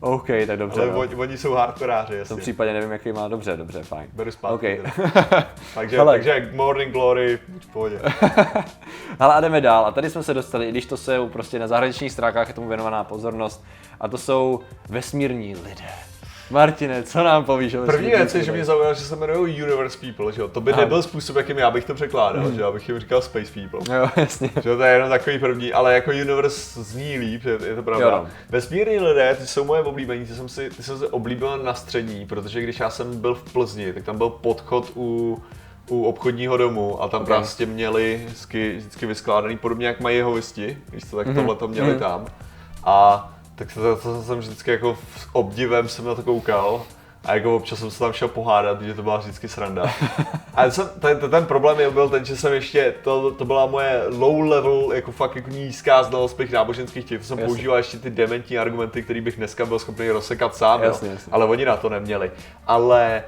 OK, 0.00 0.26
tak 0.46 0.58
dobře. 0.58 0.80
Ale 0.80 0.90
no. 0.90 0.98
oni, 0.98 1.14
oni 1.14 1.38
jsou 1.38 1.52
hardkoráři, 1.52 2.06
V 2.06 2.08
tom 2.10 2.18
jasně. 2.18 2.36
případě 2.36 2.72
nevím, 2.72 2.90
jaký 2.92 3.12
má. 3.12 3.28
Dobře, 3.28 3.56
dobře, 3.56 3.82
fajn. 3.82 4.08
Beru 4.12 4.30
zpátky. 4.30 4.80
OK. 4.80 4.92
teda. 4.94 5.46
Takže, 5.74 5.96
Hele. 5.96 6.12
takže 6.12 6.50
Morning 6.54 6.92
Glory, 6.92 7.38
buď 7.48 7.62
v 7.64 7.66
pohodě. 7.72 8.00
Ale 9.20 9.34
a 9.34 9.40
jdeme 9.40 9.60
dál. 9.60 9.86
A 9.86 9.90
tady 9.90 10.10
jsme 10.10 10.22
se 10.22 10.34
dostali, 10.34 10.66
i 10.66 10.70
když 10.70 10.86
to 10.86 10.96
jsou 10.96 11.28
prostě 11.28 11.58
na 11.58 11.66
zahraničních 11.66 12.12
stránkách 12.12 12.48
je 12.48 12.54
tomu 12.54 12.68
věnovaná 12.68 13.04
pozornost. 13.04 13.64
A 14.00 14.08
to 14.08 14.18
jsou 14.18 14.60
vesmírní 14.88 15.54
lidé. 15.54 15.88
Martine, 16.50 17.02
co 17.02 17.22
nám 17.24 17.44
povíš 17.44 17.74
o 17.74 17.82
První 17.86 18.08
věc 18.10 18.34
je, 18.34 18.44
že 18.44 18.52
mě 18.52 18.64
zaujalo, 18.64 18.94
že 18.94 19.00
se 19.00 19.16
jmenují 19.16 19.62
Universe 19.62 19.98
People, 19.98 20.32
že 20.32 20.40
jo? 20.40 20.48
To 20.48 20.60
by 20.60 20.72
Aha. 20.72 20.80
nebyl 20.80 21.02
způsob, 21.02 21.36
jakým 21.36 21.58
já 21.58 21.70
bych 21.70 21.84
to 21.84 21.94
překládal, 21.94 22.52
že 22.52 22.60
jo? 22.60 22.66
Abych 22.68 22.88
jim 22.88 22.98
říkal 23.00 23.22
Space 23.22 23.52
People. 23.60 23.96
Jo, 23.96 24.08
jasně. 24.16 24.50
Že 24.62 24.68
jo, 24.68 24.76
to 24.76 24.82
je 24.82 24.92
jenom 24.92 25.08
takový 25.08 25.38
první, 25.38 25.72
ale 25.72 25.94
jako 25.94 26.10
Universe 26.10 26.82
zní 26.82 27.18
líp, 27.18 27.42
že 27.42 27.58
je 27.66 27.76
to 27.76 27.82
pravda. 27.82 28.06
Jo, 28.06 28.12
no. 28.12 28.26
Vesmírní 28.50 28.98
lidé, 28.98 29.36
ty 29.40 29.46
jsou 29.46 29.64
moje 29.64 29.82
oblíbení, 29.82 30.26
ty 30.26 30.34
jsem 30.34 30.48
si, 30.48 30.70
ty 30.70 30.82
jsem 30.82 30.98
si 30.98 31.06
oblíbil 31.06 31.58
na 31.58 31.74
střední, 31.74 32.26
protože 32.26 32.60
když 32.60 32.80
já 32.80 32.90
jsem 32.90 33.20
byl 33.20 33.34
v 33.34 33.52
Plzni, 33.52 33.92
tak 33.92 34.04
tam 34.04 34.18
byl 34.18 34.30
podchod 34.30 34.92
u, 34.96 35.42
u 35.88 36.04
obchodního 36.04 36.56
domu 36.56 37.02
a 37.02 37.08
tam 37.08 37.20
Ok. 37.22 37.26
okay. 37.28 37.38
prostě 37.38 37.66
měli 37.66 38.22
vždycky, 38.26 38.76
vždycky 38.76 39.06
vyskládaný 39.06 39.56
podobně 39.56 39.86
jak 39.86 40.00
mají 40.00 40.16
jeho 40.16 40.32
když 40.90 41.04
to 41.10 41.16
tak 41.16 41.26
Mhm. 41.26 41.34
tohle 41.36 41.54
to 41.56 41.68
měli 41.68 41.94
tam. 41.98 42.26
A 42.84 43.30
tak 43.54 43.74
to, 43.74 43.80
to, 43.80 43.96
to, 43.96 44.22
jsem 44.22 44.38
vždycky 44.38 44.70
jako 44.70 44.98
s 45.16 45.26
obdivem 45.32 45.88
jsem 45.88 46.04
na 46.04 46.14
to 46.14 46.22
koukal. 46.22 46.82
A 47.24 47.34
jako 47.34 47.56
občas 47.56 47.78
jsem 47.78 47.90
se 47.90 47.98
tam 47.98 48.12
šel 48.12 48.28
pohádat, 48.28 48.82
že 48.82 48.94
to 48.94 49.02
byla 49.02 49.16
vždycky 49.16 49.48
sranda. 49.48 49.82
A 50.54 50.70
jsem, 50.70 50.88
ten, 51.00 51.18
ten, 51.18 51.30
ten 51.30 51.46
problém 51.46 51.80
je 51.80 51.90
byl 51.90 52.08
ten, 52.08 52.24
že 52.24 52.36
jsem 52.36 52.52
ještě, 52.52 52.94
to, 53.04 53.30
to 53.30 53.44
byla 53.44 53.66
moje 53.66 54.02
low 54.08 54.40
level, 54.40 54.92
jako 54.94 55.12
fakt 55.12 55.36
jako 55.36 55.50
nízká 55.50 56.02
znalost 56.02 56.36
těch 56.36 56.52
náboženských 56.52 57.04
těch, 57.04 57.20
to 57.20 57.26
jsem 57.26 57.38
Jasně. 57.38 57.46
používal 57.46 57.76
ještě 57.76 57.98
ty 57.98 58.10
dementní 58.10 58.58
argumenty, 58.58 59.02
které 59.02 59.20
bych 59.20 59.36
dneska 59.36 59.66
byl 59.66 59.78
schopný 59.78 60.10
rozsekat 60.10 60.56
sám, 60.56 60.82
Jasně, 60.82 61.08
jo. 61.08 61.14
jasně. 61.14 61.32
ale 61.32 61.44
oni 61.44 61.64
na 61.64 61.76
to 61.76 61.88
neměli. 61.88 62.30
Ale 62.66 63.24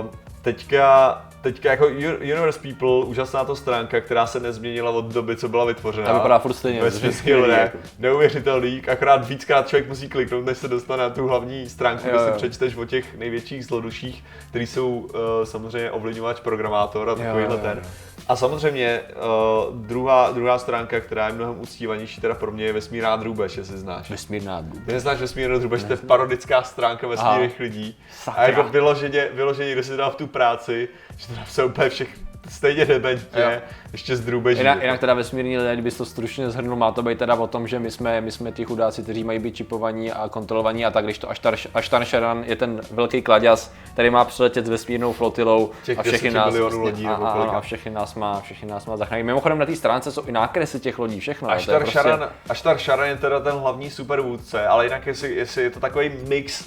uh, 0.00 0.06
teďka, 0.42 1.22
teďka 1.52 1.70
jako 1.70 1.86
Universe 2.20 2.60
People, 2.60 3.04
úžasná 3.04 3.44
to 3.44 3.56
stránka, 3.56 4.00
která 4.00 4.26
se 4.26 4.40
nezměnila 4.40 4.90
od 4.90 5.04
doby, 5.04 5.36
co 5.36 5.48
byla 5.48 5.64
vytvořena. 5.64 6.08
A 6.08 6.12
vypadá 6.12 6.38
furt 6.38 6.52
stejně, 6.52 6.90
smyslu, 6.90 7.12
skvělý, 7.12 7.48
ne, 7.48 7.58
jako. 7.58 7.78
neuvěřitelný, 7.98 8.82
akorát 8.88 9.28
víckrát 9.28 9.68
člověk 9.68 9.88
musí 9.88 10.08
kliknout, 10.08 10.44
než 10.44 10.58
se 10.58 10.68
dostane 10.68 11.02
na 11.02 11.10
tu 11.10 11.26
hlavní 11.26 11.68
stránku, 11.68 12.02
kde 12.02 12.12
Jo, 12.12 12.18
si 12.24 12.28
jo. 12.28 12.34
přečteš 12.36 12.76
o 12.76 12.84
těch 12.84 13.16
největších 13.18 13.66
zloduších, 13.66 14.24
který 14.50 14.66
jsou 14.66 14.88
uh, 14.98 15.10
samozřejmě 15.44 15.90
ovlivňovač 15.90 16.40
programátor 16.40 17.08
a 17.08 17.12
Jo, 17.12 17.18
takovýhle 17.18 17.54
jo, 17.54 17.60
ten. 17.62 17.80
jo. 17.84 17.90
A 18.28 18.36
samozřejmě 18.36 19.00
uh, 19.00 19.76
druhá, 19.76 20.30
druhá 20.32 20.58
stránka, 20.58 21.00
která 21.00 21.26
je 21.26 21.32
mnohem 21.32 21.60
uctívanější 21.60 22.20
teda 22.20 22.34
pro 22.34 22.52
mě 22.52 22.64
je 22.64 22.72
Vesmírná 22.72 23.16
drůbež, 23.16 23.56
jestli 23.56 23.78
znáš. 23.78 24.10
Vesmírná. 24.10 24.64
Ty 24.86 24.92
neznáš 24.92 25.18
Vesmírnou 25.18 25.58
drůbež, 25.58 25.84
to 25.84 25.92
je 25.92 25.96
parodická 25.96 26.62
stránka 26.62 27.06
vesmírných 27.08 27.60
lidí. 27.60 27.98
Sakra. 28.22 28.42
A 28.42 28.46
jako 28.46 28.62
vyloženě, 28.62 29.28
vyloženě, 29.32 29.72
kdo 29.72 29.82
si 29.82 29.96
dal 29.96 30.10
v 30.10 30.16
tu 30.16 30.26
práci, 30.26 30.88
že 31.16 31.26
to 31.26 31.34
napsal 31.34 31.66
úplně 31.66 31.88
všech 31.88 32.08
stejně 32.48 32.84
debentně, 32.84 33.42
Jo. 33.42 33.50
ještě 33.92 34.16
z 34.16 34.20
drůbeží. 34.20 34.58
Jinak, 34.60 34.82
jinak 34.82 35.00
teda 35.00 35.14
vesmírní 35.14 35.58
lidé, 35.58 35.72
kdybys 35.72 35.96
to 35.96 36.04
stručně 36.04 36.50
zhrnul, 36.50 36.76
má 36.76 36.92
to 36.92 37.02
být 37.02 37.18
teda 37.18 37.34
o 37.34 37.46
tom, 37.46 37.68
že 37.68 37.78
my 37.78 37.90
jsme, 37.90 38.20
my 38.20 38.32
jsme 38.32 38.52
ti 38.52 38.64
chudáci, 38.64 39.02
kteří 39.02 39.24
mají 39.24 39.38
být 39.38 39.56
čipovaní 39.56 40.12
a 40.12 40.28
kontrolovaní 40.28 40.84
a 40.86 40.90
tak, 40.90 41.04
když 41.04 41.18
to 41.18 41.30
Ashtar, 41.30 41.56
Ashtar 41.74 42.04
Sharan 42.04 42.44
je 42.46 42.56
ten 42.56 42.80
velký 42.90 43.22
kladěz, 43.22 43.72
který 43.92 44.10
má 44.10 44.24
přiletět 44.24 44.66
s 44.66 44.68
vesmírnou 44.68 45.12
flotilou 45.12 45.70
Těch 45.84 45.98
a 45.98 46.02
všechny 46.02 46.30
10 46.30 46.36
nás, 46.38 46.54
lodí 46.54 47.06
a, 47.06 47.14
a, 47.14 47.28
a, 47.28 47.56
a 47.56 47.60
všechny 47.60 47.90
nás 47.90 48.14
má, 48.14 48.40
všechny 48.40 48.68
nás 48.68 48.86
má 48.86 48.96
zachránit. 48.96 49.22
Mimochodem 49.24 49.58
na 49.58 49.66
té 49.66 49.76
stránce 49.76 50.12
jsou 50.12 50.22
i 50.26 50.32
nákresy 50.32 50.80
těch 50.80 50.98
lodí, 50.98 51.20
všechno. 51.20 51.50
Ashtar, 51.50 51.82
prostě- 51.82 51.98
Sharan, 51.98 52.28
Ashtar 52.48 52.78
Sharan 52.78 53.08
je 53.08 53.16
teda 53.16 53.40
ten 53.40 53.54
hlavní 53.54 53.90
supervůdce, 53.90 54.66
ale 54.66 54.84
jinak 54.86 55.06
jestli, 55.06 55.34
jestli 55.34 55.62
je 55.62 55.70
to 55.70 55.80
takový 55.80 56.10
mix 56.28 56.64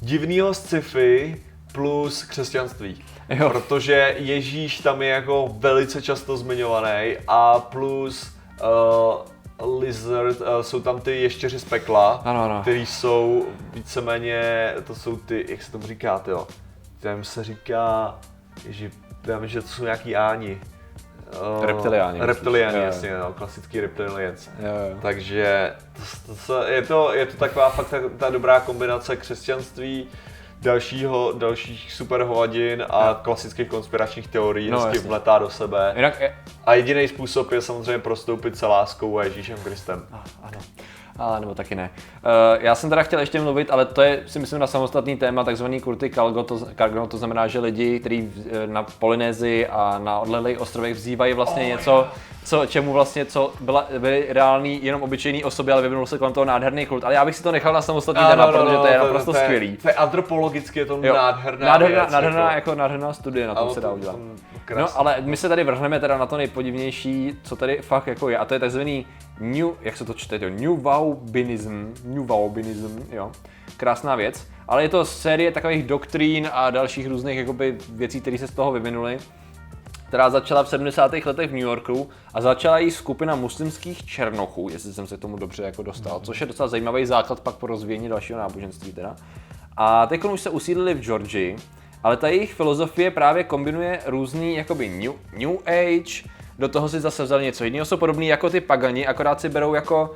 divného 0.00 0.54
sci-fi 0.54 1.42
plus 1.74 2.22
křesťanství. 2.22 3.04
Jo. 3.28 3.50
Protože 3.50 4.14
Ježíš 4.18 4.78
tam 4.78 5.02
je 5.02 5.08
jako 5.08 5.54
velice 5.58 6.02
často 6.02 6.36
zmiňovaný 6.36 7.16
a 7.28 7.58
plus 7.60 8.32
uh, 9.60 9.80
Lizard, 9.80 10.40
uh, 10.40 10.46
jsou 10.60 10.80
tam 10.80 11.00
ty 11.00 11.22
ještěři 11.22 11.58
z 11.58 11.64
pekla, 11.64 12.22
Ano, 12.24 12.44
ano. 12.44 12.60
který 12.60 12.86
jsou 12.86 13.46
víceméně, 13.72 14.72
to 14.86 14.94
jsou 14.94 15.16
ty, 15.16 15.46
jak 15.48 15.62
se 15.62 15.72
tomu 15.72 15.86
říká, 15.86 16.22
jo, 16.26 16.46
tam 17.00 17.24
se 17.24 17.44
říká, 17.44 18.14
že 18.68 18.90
vím, 19.40 19.48
že 19.48 19.62
to 19.62 19.68
jsou 19.68 19.84
nějaký 19.84 20.16
áni. 20.16 20.60
Uh, 21.58 21.64
Reptiliáni? 21.64 22.20
Reptiliáni, 22.22 22.78
jasně, 22.78 23.18
no, 23.18 23.32
klasický 23.32 23.80
reptilians. 23.80 24.48
Jo, 24.58 24.66
jo. 24.90 24.98
Takže 25.02 25.72
to, 26.26 26.34
to, 26.46 26.62
je, 26.62 26.82
to, 26.82 27.14
je 27.14 27.26
to 27.26 27.36
taková 27.36 27.70
fakt 27.70 27.88
ta, 27.88 27.96
ta 28.18 28.30
dobrá 28.30 28.60
kombinace 28.60 29.16
křesťanství, 29.16 30.08
dalšího, 30.64 31.32
dalších 31.38 31.92
super 31.92 32.22
hovadin 32.22 32.84
a 32.90 33.20
klasických 33.22 33.68
konspiračních 33.68 34.28
teorií, 34.28 34.70
No, 34.70 34.76
no, 34.78 34.82
hezky 34.84 34.96
jasně. 34.96 35.08
vletá 35.08 35.38
do 35.38 35.50
sebe. 35.50 35.92
Jinak, 35.96 36.20
je, 36.20 36.36
A 36.64 36.74
jediný 36.74 37.08
způsob 37.08 37.52
je 37.52 37.60
samozřejmě 37.60 37.98
prostoupit 37.98 38.58
se 38.58 38.66
láskou 38.66 39.18
a 39.18 39.24
Ježíšem 39.24 39.58
Kristem. 39.64 40.06
ano. 40.42 40.58
A 41.18 41.38
nebo 41.40 41.54
taky 41.54 41.74
ne. 41.74 41.90
Uh, 41.94 42.62
já 42.64 42.74
jsem 42.74 42.90
teda 42.90 43.02
chtěl 43.02 43.20
ještě 43.20 43.40
mluvit, 43.40 43.70
ale 43.70 43.84
to 43.84 44.02
je 44.02 44.22
si 44.26 44.38
myslím 44.38 44.58
na 44.60 44.66
samostatný 44.66 45.16
téma, 45.16 45.44
takzvaný 45.44 45.80
kurty 45.80 46.10
Kalgo, 46.10 46.42
to, 46.42 46.58
Cargo, 46.78 47.06
to 47.06 47.18
znamená, 47.18 47.46
že 47.46 47.58
lidi, 47.60 48.00
kteří 48.00 48.32
eh, 48.50 48.66
na 48.66 48.82
Polynézii 48.98 49.66
a 49.66 49.98
na 49.98 50.18
odlehlých 50.18 50.60
ostrovech 50.60 50.94
vzývají 50.94 51.32
vlastně 51.34 51.62
oh, 51.62 51.68
něco, 51.68 52.06
co, 52.44 52.66
čemu 52.66 52.92
vlastně, 52.92 53.24
co 53.24 53.52
byla, 53.60 53.86
byly 53.98 54.26
reální, 54.28 54.84
jenom 54.84 55.02
obyčejný 55.02 55.44
osoby, 55.44 55.72
ale 55.72 55.82
vyvinul 55.82 56.06
se 56.06 56.18
kolem 56.18 56.32
toho 56.32 56.44
nádherný 56.44 56.86
kult. 56.86 57.04
Ale 57.04 57.14
já 57.14 57.24
bych 57.24 57.36
si 57.36 57.42
to 57.42 57.52
nechal 57.52 57.72
na 57.72 57.82
samostatný 57.82 58.22
téma, 58.30 58.46
protože 58.46 58.76
to 58.76 58.86
je 58.86 58.98
naprosto 58.98 59.32
to 59.32 59.38
je- 59.38 59.44
skvělý. 59.44 59.76
To 59.76 59.88
je 59.88 59.94
antropologicky, 59.94 60.78
je 60.78 60.86
to 60.86 60.98
Jo. 61.02 61.14
nádherná, 61.14 61.66
nádherná, 61.66 62.00
věc, 62.02 62.12
nádherná, 62.12 62.40
jako. 62.40 62.54
jako 62.70 62.74
nádherná 62.74 63.12
studie 63.12 63.46
na 63.46 63.54
tom 63.54 63.70
se 63.70 63.80
dá 63.80 63.88
to- 63.88 63.94
udělat. 63.94 64.16
to- 64.68 64.78
No, 64.78 64.86
ale 64.94 65.16
my 65.20 65.36
se 65.36 65.48
tady 65.48 65.64
vrhneme 65.64 66.00
teda 66.00 66.18
na 66.18 66.26
to 66.26 66.36
nejpodivnější, 66.36 67.38
co 67.42 67.56
tady 67.56 67.78
fakt 67.82 68.06
jako 68.06 68.28
je, 68.28 68.38
a 68.38 68.44
to 68.44 68.54
je 68.54 68.60
takzvaný 68.60 69.06
new, 69.40 69.68
jak 69.80 69.96
se 69.96 70.04
to 70.04 70.14
čte, 70.14 70.38
jo, 70.42 70.50
new 70.50 70.82
Waubinism, 70.82 71.94
new 72.04 72.26
Waubinism, 72.26 72.98
jo, 73.12 73.32
krásná 73.76 74.16
věc, 74.16 74.46
ale 74.68 74.82
je 74.82 74.88
to 74.88 75.04
série 75.04 75.52
takových 75.52 75.82
doktrín 75.82 76.48
a 76.52 76.70
dalších 76.70 77.06
různých 77.06 77.38
jakoby 77.38 77.78
věcí, 77.88 78.20
které 78.20 78.38
se 78.38 78.48
z 78.48 78.54
toho 78.54 78.72
vyvinuly, 78.72 79.18
která 80.08 80.30
začala 80.30 80.62
v 80.62 80.68
70. 80.68 81.12
letech 81.12 81.50
v 81.50 81.52
New 81.52 81.62
Yorku 81.62 82.08
a 82.34 82.40
začala 82.40 82.78
jí 82.78 82.90
skupina 82.90 83.34
muslimských 83.34 84.06
černochů, 84.06 84.68
jestli 84.68 84.92
jsem 84.92 85.06
se 85.06 85.16
k 85.16 85.20
tomu 85.20 85.36
dobře 85.36 85.62
jako 85.62 85.82
dostal, 85.82 86.20
což 86.20 86.40
je 86.40 86.46
docela 86.46 86.68
zajímavý 86.68 87.06
základ 87.06 87.40
pak 87.40 87.54
pro 87.54 87.66
rozvíjení 87.66 88.08
dalšího 88.08 88.38
náboženství 88.38 88.92
teda. 88.92 89.16
A 89.76 90.06
teď 90.06 90.24
už 90.24 90.40
se 90.40 90.50
usídlili 90.50 90.94
v 90.94 91.00
Georgii, 91.00 91.56
ale 92.02 92.16
ta 92.16 92.28
jejich 92.28 92.54
filozofie 92.54 93.10
právě 93.10 93.44
kombinuje 93.44 94.00
různý 94.06 94.56
jakoby 94.56 94.88
new, 94.88 95.12
new 95.38 95.56
age, 95.66 96.28
do 96.58 96.68
toho 96.68 96.88
si 96.88 97.00
zase 97.00 97.22
vzali 97.22 97.44
něco 97.44 97.64
jiného, 97.64 97.84
jsou 97.84 97.96
podobný 97.96 98.26
jako 98.26 98.50
ty 98.50 98.60
pagani, 98.60 99.06
akorát 99.06 99.40
si 99.40 99.48
berou 99.48 99.74
jako 99.74 100.14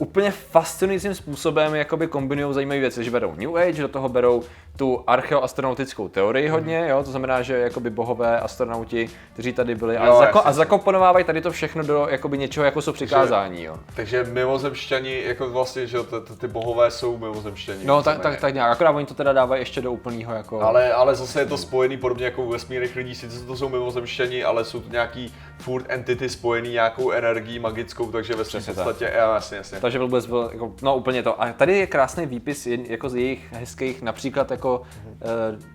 úplně 0.00 0.30
fascinujícím 0.30 1.14
způsobem 1.14 1.74
jakoby 1.74 2.06
kombinují 2.06 2.54
zajímavé 2.54 2.80
věci, 2.80 3.04
že 3.04 3.10
berou 3.10 3.34
New 3.36 3.56
Age, 3.56 3.82
do 3.82 3.88
toho 3.88 4.08
berou 4.08 4.42
tu 4.76 5.04
archeoastronautickou 5.06 6.08
teorii 6.08 6.48
hodně, 6.48 6.86
jo, 6.88 7.02
to 7.04 7.10
znamená, 7.10 7.42
že 7.42 7.58
jakoby 7.58 7.90
bohové 7.90 8.40
astronauti, 8.40 9.08
kteří 9.32 9.52
tady 9.52 9.74
byli 9.74 9.96
a, 9.96 10.06
Jo, 10.06 10.12
zako- 10.12 10.38
jasně. 10.38 10.50
a 10.50 10.52
zakomponovávají 10.52 11.24
tady 11.24 11.40
to 11.40 11.50
všechno 11.50 11.82
do 11.82 12.06
jakoby 12.10 12.38
něčeho, 12.38 12.64
jako 12.64 12.82
jsou 12.82 12.92
přikázání, 12.92 13.64
jo. 13.64 13.76
Takže 13.94 14.24
mimozemšťani, 14.24 15.22
jako 15.24 15.50
vlastně, 15.50 15.86
že 15.86 15.98
ty, 16.40 16.48
bohové 16.48 16.90
jsou 16.90 17.18
mimozemšťani. 17.18 17.84
No 17.84 18.02
tak, 18.02 18.20
tak, 18.20 18.40
tak 18.40 18.54
nějak, 18.54 18.72
akorát 18.72 18.90
oni 18.90 19.06
to 19.06 19.14
teda 19.14 19.32
dávají 19.32 19.62
ještě 19.62 19.80
do 19.80 19.92
úplného 19.92 20.34
jako... 20.34 20.60
Ale, 20.60 20.92
ale 20.92 21.14
zase 21.14 21.40
je 21.40 21.46
to 21.46 21.56
spojený 21.58 21.96
podobně 21.96 22.24
jako 22.24 22.42
u 22.42 22.48
vesmírných 22.50 22.96
lidí, 22.96 23.14
sice 23.14 23.44
to 23.46 23.56
jsou 23.56 23.68
mimozemšťani, 23.68 24.44
ale 24.44 24.64
jsou 24.64 24.80
to 24.80 24.88
nějaký 24.90 25.34
furt 25.58 25.84
entity 25.88 26.28
spojený 26.28 26.70
nějakou 26.70 27.10
energií 27.10 27.58
magickou, 27.58 28.12
takže 28.12 28.34
ve 28.34 28.44
tak. 28.74 28.84
podstatě, 28.84 29.12
jo, 29.18 29.32
jasně, 29.34 29.56
jasně. 29.56 29.80
Takže 29.90 29.98
vůbec 29.98 30.26
byl, 30.26 30.50
jako, 30.52 30.72
no 30.82 30.96
úplně 30.96 31.22
to. 31.22 31.42
A 31.42 31.52
tady 31.52 31.78
je 31.78 31.86
krásný 31.86 32.26
výpis 32.26 32.66
jen- 32.66 32.84
jako 32.88 33.08
z 33.08 33.14
jejich 33.14 33.52
hezkých, 33.52 34.02
například 34.02 34.50
jako 34.50 34.82
eh, 35.04 35.26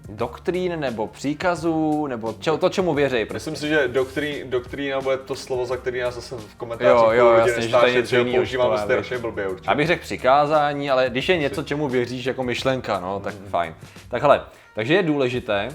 doktrín 0.09 0.79
nebo 0.79 1.07
příkazů, 1.07 2.07
nebo 2.07 2.35
če, 2.39 2.51
to, 2.51 2.69
čemu 2.69 2.93
věří. 2.93 3.25
Prostě. 3.25 3.51
Myslím 3.51 3.69
si, 3.69 3.75
že 3.75 3.87
doktrí, 3.87 4.43
doktrína 4.45 5.01
bude 5.01 5.17
to 5.17 5.35
slovo, 5.35 5.65
za 5.65 5.77
který 5.77 5.99
nás 5.99 6.15
zase 6.15 6.35
v 6.35 6.55
komentářích 6.55 7.03
Jo, 7.03 7.11
jo, 7.11 7.33
jasně, 7.33 7.51
že 7.51 7.53
to 7.53 7.61
je 7.61 7.63
nesnášet, 7.63 7.95
něco 7.95 8.09
že 8.09 8.19
ho 8.19 8.25
používáme 8.25 8.69
to 8.69 8.77
já 8.79 8.83
strašně 8.83 9.17
blbě 9.17 9.47
určitě. 9.47 9.69
Abych 9.69 9.87
řekl 9.87 10.01
přikázání, 10.01 10.91
ale 10.91 11.09
když 11.09 11.29
je 11.29 11.37
něco, 11.37 11.63
čemu 11.63 11.87
věříš 11.87 12.25
jako 12.25 12.43
myšlenka, 12.43 12.99
no, 12.99 13.19
tak 13.19 13.33
fajn. 13.49 13.75
Tak 14.09 14.21
hele, 14.21 14.41
takže 14.75 14.93
je 14.93 15.03
důležité, 15.03 15.69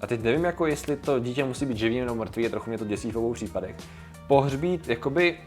a 0.00 0.06
teď 0.06 0.22
nevím, 0.22 0.44
jako 0.44 0.66
jestli 0.66 0.96
to 0.96 1.18
dítě 1.18 1.44
musí 1.44 1.66
být 1.66 1.76
živý 1.76 2.00
nebo 2.00 2.14
mrtvý, 2.14 2.42
je 2.42 2.50
trochu 2.50 2.70
mě 2.70 2.78
to 2.78 2.84
děsí 2.84 3.10
v 3.12 3.18
obou 3.18 3.32
případech, 3.32 3.76
pohřbít 4.26 4.88
jakoby 4.88 5.38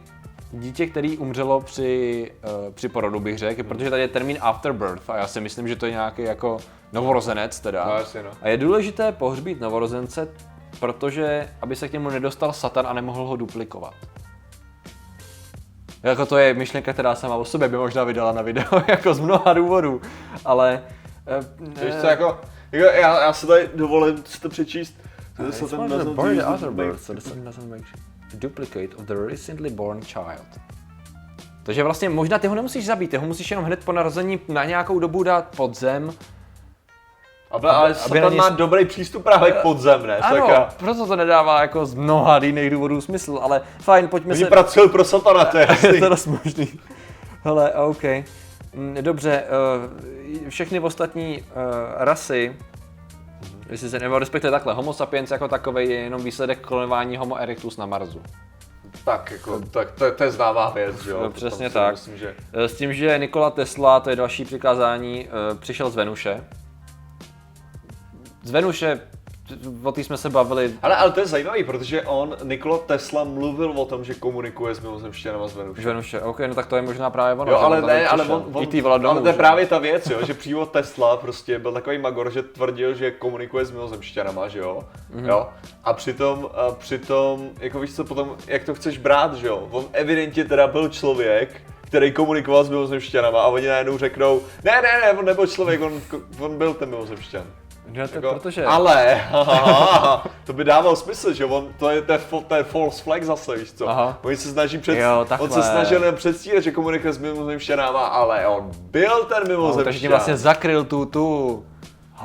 dítě, 0.53 0.87
který 0.87 1.17
umřelo 1.17 1.61
při, 1.61 2.31
uh, 2.67 2.73
při 2.73 2.89
porodu, 2.89 3.19
bych 3.19 3.37
řekl, 3.37 3.63
protože 3.63 3.89
tady 3.89 4.01
je 4.01 4.07
termín 4.07 4.37
afterbirth 4.41 5.09
a 5.09 5.17
já 5.17 5.27
si 5.27 5.41
myslím, 5.41 5.67
že 5.67 5.75
to 5.75 5.85
je 5.85 5.91
nějaký 5.91 6.21
jako 6.21 6.57
novorozenec 6.93 7.59
teda. 7.59 7.85
No, 7.85 7.93
jasně, 7.93 8.23
no. 8.23 8.29
A 8.41 8.47
je 8.47 8.57
důležité 8.57 9.11
pohřbít 9.11 9.61
novorozence, 9.61 10.27
protože 10.79 11.49
aby 11.61 11.75
se 11.75 11.89
k 11.89 11.93
němu 11.93 12.09
nedostal 12.09 12.53
satan 12.53 12.87
a 12.87 12.93
nemohl 12.93 13.25
ho 13.27 13.35
duplikovat. 13.35 13.93
Jako 16.03 16.25
to 16.25 16.37
je 16.37 16.53
myšlenka, 16.53 16.93
která 16.93 17.15
sama 17.15 17.35
o 17.35 17.45
sobě 17.45 17.67
by 17.67 17.77
možná 17.77 18.03
vydala 18.03 18.31
na 18.31 18.41
video, 18.41 18.65
jako 18.87 19.13
z 19.13 19.19
mnoha 19.19 19.53
důvodů, 19.53 20.01
ale... 20.45 20.83
eh, 21.27 21.85
Víš 21.85 21.95
co, 22.01 22.07
jako, 22.07 22.39
jako 22.71 22.85
já, 22.85 23.21
já 23.23 23.33
se 23.33 23.47
tady 23.47 23.69
dovolím 23.75 24.23
si 24.25 24.41
to 24.41 24.49
přečíst. 24.49 24.95
It's 25.47 25.59
the 25.59 26.71
bird, 26.71 27.01
so 27.01 27.21
doesn't 27.43 27.69
make 27.69 27.83
duplicate 28.35 28.95
of 28.95 29.03
the 29.03 29.13
recently 29.27 29.69
born 29.69 30.01
child. 30.01 30.59
Takže 31.63 31.83
vlastně 31.83 32.09
možná 32.09 32.39
ty 32.39 32.47
ho 32.47 32.55
nemusíš 32.55 32.85
zabít, 32.85 33.11
ty 33.11 33.17
ho 33.17 33.27
musíš 33.27 33.51
jenom 33.51 33.65
hned 33.65 33.85
po 33.85 33.91
narození 33.91 34.39
na 34.47 34.65
nějakou 34.65 34.99
dobu 34.99 35.23
dát 35.23 35.45
pod 35.57 35.75
zem. 35.77 36.13
Ale, 37.51 37.71
ale 37.71 37.89
aby 37.89 37.95
Satan 38.19 38.31
ně- 38.31 38.37
má 38.37 38.49
dobrý 38.49 38.85
přístup 38.85 39.23
právě 39.23 39.51
k 39.51 39.61
podzem, 39.61 40.07
ne? 40.07 40.17
Ano, 40.17 40.47
Saka. 40.47 40.73
proto 40.77 41.07
to 41.07 41.15
nedává 41.15 41.61
jako 41.61 41.85
z 41.85 41.93
mnoha 41.93 42.37
jiných 42.43 42.69
důvodů 42.69 43.01
smysl, 43.01 43.39
ale 43.41 43.61
fajn, 43.79 44.07
pojďme 44.07 44.33
Oni 44.33 44.43
se... 44.43 44.49
pracují 44.49 44.89
pro 44.89 45.03
Satana, 45.03 45.45
to 45.45 45.57
je 45.57 45.63
je 45.69 45.69
jasný. 45.69 45.99
to 45.99 46.09
dost 46.09 46.25
možný. 46.25 46.79
Hele, 47.43 47.71
OK. 47.73 48.03
Mm, 48.73 48.97
Dobře, 49.01 49.43
eh, 50.45 50.49
všechny 50.49 50.79
ostatní 50.79 51.39
eh, 51.41 51.43
rasy, 51.97 52.55
jestli 53.71 53.89
se 53.89 53.99
nebo 53.99 54.19
respektive 54.19 54.51
takhle, 54.51 54.73
Homo 54.73 54.93
sapiens 54.93 55.31
jako 55.31 55.47
takový 55.47 55.89
je 55.89 55.99
jenom 55.99 56.23
výsledek 56.23 56.59
klonování 56.59 57.17
Homo 57.17 57.37
erectus 57.37 57.77
na 57.77 57.85
Marsu. 57.85 58.21
Tak, 59.05 59.31
jako, 59.31 59.59
tak 59.59 59.91
to, 59.91 60.11
to 60.11 60.23
je 60.23 60.31
známá 60.31 60.69
věc, 60.69 61.03
že 61.03 61.11
jo? 61.11 61.19
No, 61.23 61.29
přesně 61.29 61.69
tak. 61.69 61.91
Myslím, 61.91 62.17
že... 62.17 62.35
Eh, 62.53 62.67
S 62.67 62.77
tím, 62.77 62.93
že 62.93 63.17
Nikola 63.17 63.49
Tesla, 63.49 63.99
to 63.99 64.09
je 64.09 64.15
další 64.15 64.45
přikázání, 64.45 65.27
eh, 65.27 65.55
přišel 65.55 65.89
z 65.89 65.95
Venuše. 65.95 66.43
Z 68.43 68.51
Venuše, 68.51 68.99
o 69.83 69.91
té 69.91 70.03
jsme 70.03 70.17
se 70.17 70.29
bavili, 70.29 70.73
Ale, 70.81 70.95
ale 70.95 71.11
to 71.11 71.19
je 71.19 71.25
zajímavý, 71.25 71.63
protože 71.63 72.01
on, 72.01 72.35
Nikola 72.43 72.77
Tesla, 72.77 73.23
mluvil 73.23 73.71
o 73.71 73.85
tom, 73.85 74.03
že 74.03 74.13
komunikuje 74.13 74.75
s 74.75 74.79
mimozemštěnama 74.79 75.47
z 75.47 75.55
Venuše. 75.55 75.81
Venuše, 75.81 76.21
OK, 76.21 76.39
no 76.39 76.55
tak 76.55 76.65
to 76.65 76.75
je 76.75 76.81
možná 76.81 77.09
právě 77.09 77.41
ono. 77.41 77.51
Jo, 77.51 77.57
ale 77.57 77.81
on 77.81 77.87
ne, 77.87 78.07
ale 78.07 78.23
on, 78.23 78.45
on 78.53 78.63
I 78.63 78.81
domů, 78.81 79.09
ale 79.09 79.21
to 79.21 79.27
je 79.27 79.33
že? 79.33 79.37
právě 79.37 79.65
ta 79.65 79.79
věc, 79.79 80.09
jo, 80.09 80.25
že 80.25 80.33
přímo 80.33 80.65
Tesla 80.65 81.17
prostě 81.17 81.59
byl 81.59 81.71
takový 81.71 81.97
magor, 81.97 82.31
že 82.31 82.43
tvrdil, 82.43 82.93
že 82.93 83.11
komunikuje 83.11 83.65
s 83.65 83.71
mimozemšťanama, 83.71 84.47
že 84.47 84.59
jo, 84.59 84.83
Mhm. 85.09 85.23
mm-hmm. 85.23 85.29
jo, 85.29 85.47
a 85.83 85.93
přitom, 85.93 86.49
a 86.53 86.71
přitom, 86.71 87.49
jako 87.59 87.79
víš 87.79 87.95
co, 87.95 88.03
potom, 88.03 88.35
jak 88.47 88.63
to 88.63 88.75
chceš 88.75 88.97
brát, 88.97 89.33
že 89.33 89.47
jo, 89.47 89.67
on 89.71 89.85
evidentně 89.93 90.45
teda 90.45 90.67
byl 90.67 90.89
člověk, 90.89 91.61
který 91.81 92.11
komunikoval 92.11 92.63
s 92.63 92.69
mimozemšťanama 92.69 93.41
a 93.41 93.47
oni 93.47 93.67
najednou 93.67 93.97
řeknou, 93.97 94.41
ne, 94.63 94.71
ne, 94.81 95.01
ne, 95.01 95.19
on 95.19 95.25
nebyl 95.25 95.47
člověk, 95.47 95.81
on, 95.81 96.01
on 96.39 96.57
byl 96.57 96.73
ten 96.73 96.89
mimozemšťan. 96.89 97.43
No, 97.93 98.07
to, 98.07 98.15
Jako, 98.15 98.33
protože... 98.39 98.65
Ale, 98.65 99.21
to 100.45 100.53
by 100.53 100.63
dával 100.63 100.95
smysl, 100.95 101.33
že 101.33 101.45
on, 101.45 101.67
to 101.79 101.89
je, 101.89 102.01
to 102.01 102.13
je, 102.13 102.19
to 102.47 102.55
je 102.55 102.63
false 102.63 103.03
flag 103.03 103.23
zase, 103.23 103.55
víš 103.55 103.71
co? 103.73 103.89
Aha. 103.89 104.19
Oni 104.23 104.37
se 104.37 104.49
snaží 104.49 104.77
před, 104.77 104.97
Jo, 104.97 105.25
on 105.39 105.51
se 105.51 105.63
snažil 105.63 106.03
jen 106.03 106.15
předstírat, 106.15 106.63
že 106.63 106.71
komunikuje 106.71 107.13
s 107.13 107.17
mimozemšťanama, 107.17 108.05
ale 108.05 108.47
on 108.47 108.71
byl 108.81 109.23
ten 109.23 109.43
no, 109.43 109.49
mimozemšťan. 109.49 109.83
takže 109.83 109.99
tím 109.99 110.09
vlastně 110.09 110.37
zakryl 110.37 110.83
tu, 110.83 111.05
tu... 111.05 111.65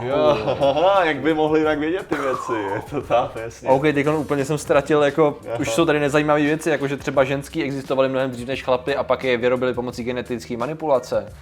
Jo, 0.01 0.39
haha, 0.61 1.05
jak 1.05 1.17
by 1.17 1.35
mohli 1.35 1.61
jinak 1.61 1.79
vědět 1.79 2.07
ty 2.07 2.15
věci, 2.15 2.53
je 2.75 2.83
to 2.91 3.01
tam, 3.01 3.31
jasně. 3.45 3.69
OK, 3.69 3.83
teď 3.83 4.07
úplně 4.09 4.45
jsem 4.45 4.59
ztratil, 4.59 5.03
jako, 5.03 5.37
Aha. 5.49 5.59
už 5.59 5.71
jsou 5.71 5.85
tady 5.85 6.01
nezajímavé 6.01 6.41
věci, 6.41 6.71
jako 6.71 6.89
že 6.89 6.97
třeba 6.97 7.25
ženský 7.25 7.63
existovaly 7.63 8.09
mnohem 8.09 8.31
dřív 8.31 8.49
než 8.49 8.63
chlapy 8.63 8.97
a 8.97 9.03
pak 9.03 9.25
je 9.25 9.37
vyrobili 9.37 9.75
pomocí 9.75 10.05
genetické 10.05 10.57
manipulace. 10.57 11.33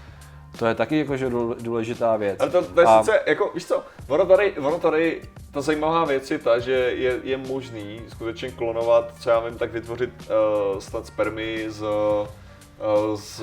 To 0.59 0.67
je 0.67 0.75
taky 0.75 0.99
jakože 0.99 1.27
důl- 1.31 1.57
důležitá 1.61 2.17
věc. 2.17 2.41
Ale 2.41 2.51
to, 2.51 2.63
to 2.63 2.81
je 2.81 2.87
A- 2.87 3.03
sice, 3.03 3.21
jako, 3.27 3.51
víš 3.55 3.67
co, 3.67 3.83
ono 4.09 4.27
tady, 4.27 4.53
ono 4.53 4.79
tady, 4.79 5.23
ta 5.53 5.61
zajímavá 5.61 6.05
věc 6.05 6.31
je 6.31 6.39
ta, 6.39 6.59
že 6.59 6.73
je, 6.73 7.19
je 7.25 7.37
možný 7.37 8.01
skutečně 8.09 8.51
klonovat, 8.51 9.13
co 9.21 9.31
já 9.31 9.41
vím, 9.41 9.59
tak 9.59 9.73
vytvořit 9.73 10.11
uh, 10.21 10.79
snad 10.81 11.07
spermy 11.07 11.65
z, 11.69 11.83
uh, 11.83 12.27
z, 13.15 13.41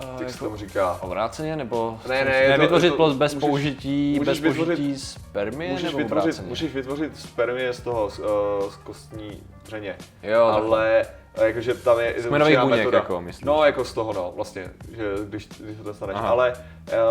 jak 0.00 0.18
se 0.18 0.24
jako- 0.34 0.44
tomu 0.44 0.56
říká, 0.56 0.98
Obráceně 1.02 1.56
nebo 1.56 1.98
Ne, 2.08 2.24
ne, 2.24 2.54
to- 2.56 2.60
vytvořit 2.62 2.90
to- 2.90 2.96
plos 2.96 3.14
bez 3.14 3.34
můžeš- 3.34 3.48
použití, 3.48 4.14
můžeš 4.18 4.40
bez 4.40 4.54
vytvořit- 4.54 4.76
použití 4.76 4.98
spermie 4.98 5.70
Můžeš 5.70 5.84
nebo 5.86 5.98
vytvořit, 5.98 6.22
obráceně? 6.22 6.48
můžeš 6.48 6.74
vytvořit 6.74 7.16
spermie 7.20 7.72
z 7.72 7.80
toho, 7.80 8.10
z, 8.10 8.18
uh, 8.18 8.26
z 8.70 8.76
kostní 8.76 9.42
dřeně. 9.64 9.96
Jo, 10.22 10.42
ale 10.44 11.06
eh, 11.36 11.46
jakože 11.46 11.74
tam 11.74 12.00
je 12.00 12.14
určitá 12.14 12.62
buněk, 12.64 12.78
metoda. 12.78 12.98
jako 12.98 13.20
myslíš? 13.20 13.44
No, 13.44 13.64
jako 13.64 13.84
z 13.84 13.92
toho, 13.92 14.12
no, 14.12 14.32
vlastně, 14.36 14.70
že 14.96 15.04
když, 15.24 15.48
když 15.60 15.76
to 15.76 15.82
dostaneš. 15.82 16.16
Aha. 16.18 16.28
Ale, 16.28 16.52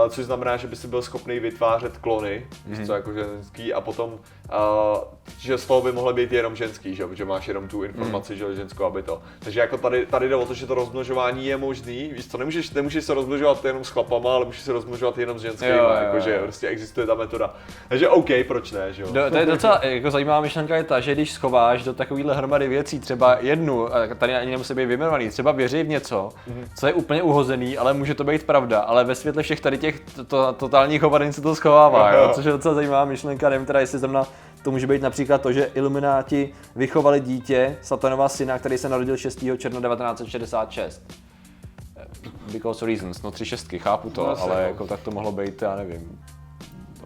uh, 0.04 0.10
což 0.10 0.26
znamená, 0.26 0.58
že 0.58 0.68
by 0.68 0.76
si 0.76 0.88
byl 0.88 1.02
schopný 1.02 1.40
vytvářet 1.40 1.98
klony, 1.98 2.48
Mhm. 2.68 2.76
mm-hmm. 2.76 2.86
co 2.86 2.94
jako 2.94 3.14
ženský, 3.14 3.74
a 3.74 3.82
potom, 3.82 4.10
uh, 4.14 4.18
že 5.40 5.58
z 5.58 5.66
toho 5.66 5.82
by 5.82 5.92
mohly 5.92 6.14
být 6.14 6.32
jenom 6.32 6.56
ženský, 6.56 6.96
že, 6.96 7.08
protože 7.08 7.26
máš 7.26 7.48
jenom 7.48 7.68
tu 7.68 7.84
informaci, 7.84 8.34
Mhm. 8.34 8.44
mm. 8.44 8.50
že 8.50 8.56
ženskou, 8.56 8.84
aby 8.84 9.04
to. 9.04 9.22
Takže 9.40 9.60
jako 9.60 9.78
tady, 9.78 10.06
tady 10.06 10.30
jde 10.30 10.36
o 10.36 10.46
to, 10.46 10.54
že 10.54 10.66
to 10.68 10.76
rozmnožování 10.76 11.46
je 11.48 11.58
možný, 11.58 12.12
víš 12.14 12.28
co, 12.28 12.38
nemůžeš, 12.38 12.72
nemůžeš 12.72 13.06
se 13.06 13.14
rozmnožovat 13.14 13.66
jenom 13.66 13.84
s 13.84 13.90
chlapama, 13.90 14.36
ale 14.36 14.46
můžeš 14.46 14.62
se 14.62 14.74
rozmnožovat 14.74 15.18
jenom 15.18 15.40
s 15.40 15.42
ženskými, 15.42 15.72
jakože 16.02 16.40
prostě 16.40 16.68
existuje 16.68 17.08
ta 17.08 17.16
metoda. 17.16 17.54
Takže 17.90 18.10
OK, 18.10 18.30
proč 18.48 18.72
ne, 18.72 18.94
že 18.94 19.02
jo? 19.02 19.08
Do, 19.12 19.30
to 19.30 19.38
je 19.38 19.46
docela 19.46 19.80
jako 19.84 20.12
zajímavá 20.12 20.42
myšlenka 20.42 20.76
je 20.76 20.84
ta, 20.84 21.00
že 21.00 21.14
když 21.14 21.32
schováš 21.32 21.84
do 21.84 21.94
takovýhle 21.94 22.36
hromady 22.36 22.68
věcí 22.68 23.00
třeba 23.00 23.38
jednu, 23.40 23.96
a 23.96 24.08
tady 24.16 24.36
ani 24.36 24.52
nemusí 24.52 24.74
být 24.74 24.86
vyjmenovaný, 24.86 25.30
třeba 25.30 25.52
věří 25.52 25.84
v 25.84 25.88
něco, 25.88 26.30
co 26.80 26.88
je 26.88 26.94
úplně 26.94 27.24
uhozený, 27.24 27.78
ale 27.78 27.94
může 27.94 28.14
to 28.14 28.24
být 28.24 28.44
pravda, 28.44 28.80
ale 28.80 29.04
ve 29.04 29.16
světle 29.16 29.44
všech 29.44 29.60
tady 29.62 29.78
těch 29.78 30.00
to, 30.00 30.24
to, 30.24 30.54
totálních 30.54 31.02
hovadin 31.02 31.34
se 31.34 31.42
to 31.42 31.56
schovává, 31.56 32.12
Jo, 32.14 32.32
což 32.36 32.46
je 32.46 32.52
docela 32.52 32.74
zajímavá 32.74 33.06
myšlenka, 33.06 33.50
nevím 33.50 33.66
teda, 33.66 33.80
jestli 33.80 34.00
zrovna 34.00 34.28
to 34.64 34.72
může 34.72 34.88
být 34.88 35.02
například 35.02 35.42
to, 35.42 35.52
že 35.52 35.72
ilumináti 35.74 36.54
vychovali 36.76 37.20
dítě, 37.20 37.78
satanova 37.82 38.30
syna, 38.30 38.60
který 38.60 38.78
se 38.78 38.90
narodil 38.90 39.18
6. 39.18 39.40
června 39.58 39.90
1966. 39.90 41.04
Because 42.52 42.86
reasons, 42.86 43.22
no 43.22 43.32
tři 43.32 43.46
šestky, 43.46 43.80
chápu 43.80 44.10
to, 44.10 44.24
No, 44.24 44.30
asi 44.32 44.42
ale 44.42 44.56
jako. 44.62 44.68
jako 44.74 44.88
tak 44.88 45.00
to 45.00 45.12
mohlo 45.12 45.32
být, 45.32 45.62
já 45.62 45.76
nevím, 45.76 46.20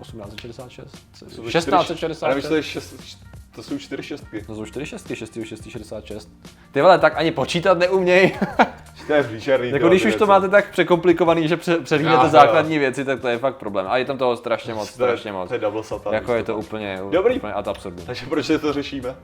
1866? 0.02 0.92
To 1.20 1.30
jsou 1.30 1.42
čtyři- 1.50 1.52
1666? 1.52 2.24
Ale 2.24 2.36
víš, 2.36 3.18
to, 3.56 3.64
jsou 3.64 3.78
čtyři 3.78 4.04
šestky. 4.04 4.42
To 4.42 4.56
jsou 4.56 4.66
4 4.66 4.86
šestky, 4.86 5.16
6. 5.16 5.34
6. 5.44 5.70
66. 5.70 6.30
Ty 6.72 6.82
vole, 6.82 7.00
tak 7.00 7.14
ani 7.18 7.32
počítat 7.32 7.78
neuměj. 7.78 8.36
To 9.08 9.14
je 9.14 9.24
příšerný. 9.24 9.70
jako 9.70 9.88
když 9.88 10.06
už 10.06 10.16
to 10.16 10.26
máte 10.26 10.50
tak 10.50 10.72
překomplikovaný, 10.72 11.48
že 11.48 11.58
pře- 11.58 11.72
Jo, 11.72 11.78
přehlídnete 11.84 12.24
jo. 12.24 12.30
základní 12.30 12.80
věci, 12.80 13.06
tak 13.06 13.20
to 13.20 13.28
je 13.28 13.38
fakt 13.38 13.56
problém. 13.56 13.86
A 13.90 13.98
je 13.98 14.06
tam 14.06 14.18
toho 14.18 14.38
strašně 14.38 14.74
moc, 14.74 14.98
To 14.98 15.04
je- 15.04 15.10
strašně 15.10 15.32
moc. 15.32 15.48
To 15.48 15.54
je 15.54 15.60
double 15.60 15.84
satan. 15.84 16.14
Jako 16.14 16.34
je 16.34 16.44
to 16.44 16.58
úplně, 16.58 17.00
Dobrý. 17.12 17.36
úplně 17.36 17.54
ad 17.54 17.68
absurdum. 17.68 18.06
Takže 18.06 18.26
proč 18.26 18.46
si 18.46 18.60
to 18.60 18.74
řešíme? 18.74 19.16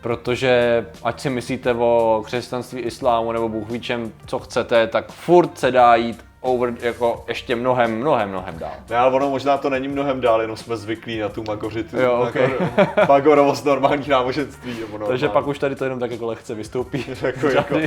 Protože 0.00 0.86
ať 1.04 1.20
si 1.20 1.30
myslíte 1.30 1.74
o 1.74 2.22
křesťanství, 2.26 2.80
islámu 2.80 3.32
nebo 3.32 3.48
Bůh 3.48 3.70
ví 3.70 3.80
čem, 3.80 4.12
co 4.26 4.38
chcete, 4.38 4.86
tak 4.86 5.12
furt 5.12 5.58
se 5.58 5.70
dá 5.70 5.94
jít 5.96 6.24
over, 6.40 6.72
jako 6.80 7.24
ještě 7.28 7.56
mnohem, 7.56 7.96
mnohem, 7.98 8.28
mnohem 8.28 8.58
dál. 8.58 8.72
Ne, 8.90 8.96
ale 8.96 9.12
ono 9.12 9.30
možná 9.30 9.58
to 9.58 9.70
není 9.70 9.88
mnohem 9.88 10.20
dál, 10.20 10.40
jenom 10.40 10.56
jsme 10.56 10.76
zvyklí 10.76 11.18
na 11.18 11.28
tu 11.28 11.44
magoritu, 11.48 12.00
Jo, 12.00 12.12
ok. 12.28 12.34
magor, 12.34 12.68
magorovost 13.08 13.64
normální 13.64 14.08
náboženství. 14.08 14.70
Nebo 14.80 14.86
normální. 14.92 15.08
Takže 15.08 15.28
pak 15.28 15.46
už 15.46 15.58
tady 15.58 15.74
to 15.76 15.84
jenom 15.84 16.00
tak 16.00 16.10
jako 16.10 16.26
lehce 16.26 16.54
vystoupí. 16.54 17.04
Jako- 17.22 17.46
jako-. 17.48 17.80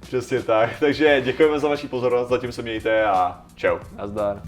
Přesně 0.00 0.42
tak. 0.42 0.70
Takže 0.80 1.20
děkujeme 1.20 1.60
za 1.60 1.68
vaši 1.68 1.88
pozornost, 1.88 2.28
zatím 2.28 2.52
se 2.52 2.62
mějte 2.62 3.04
a 3.04 3.40
čau. 3.56 3.78
Nazdar. 3.96 4.40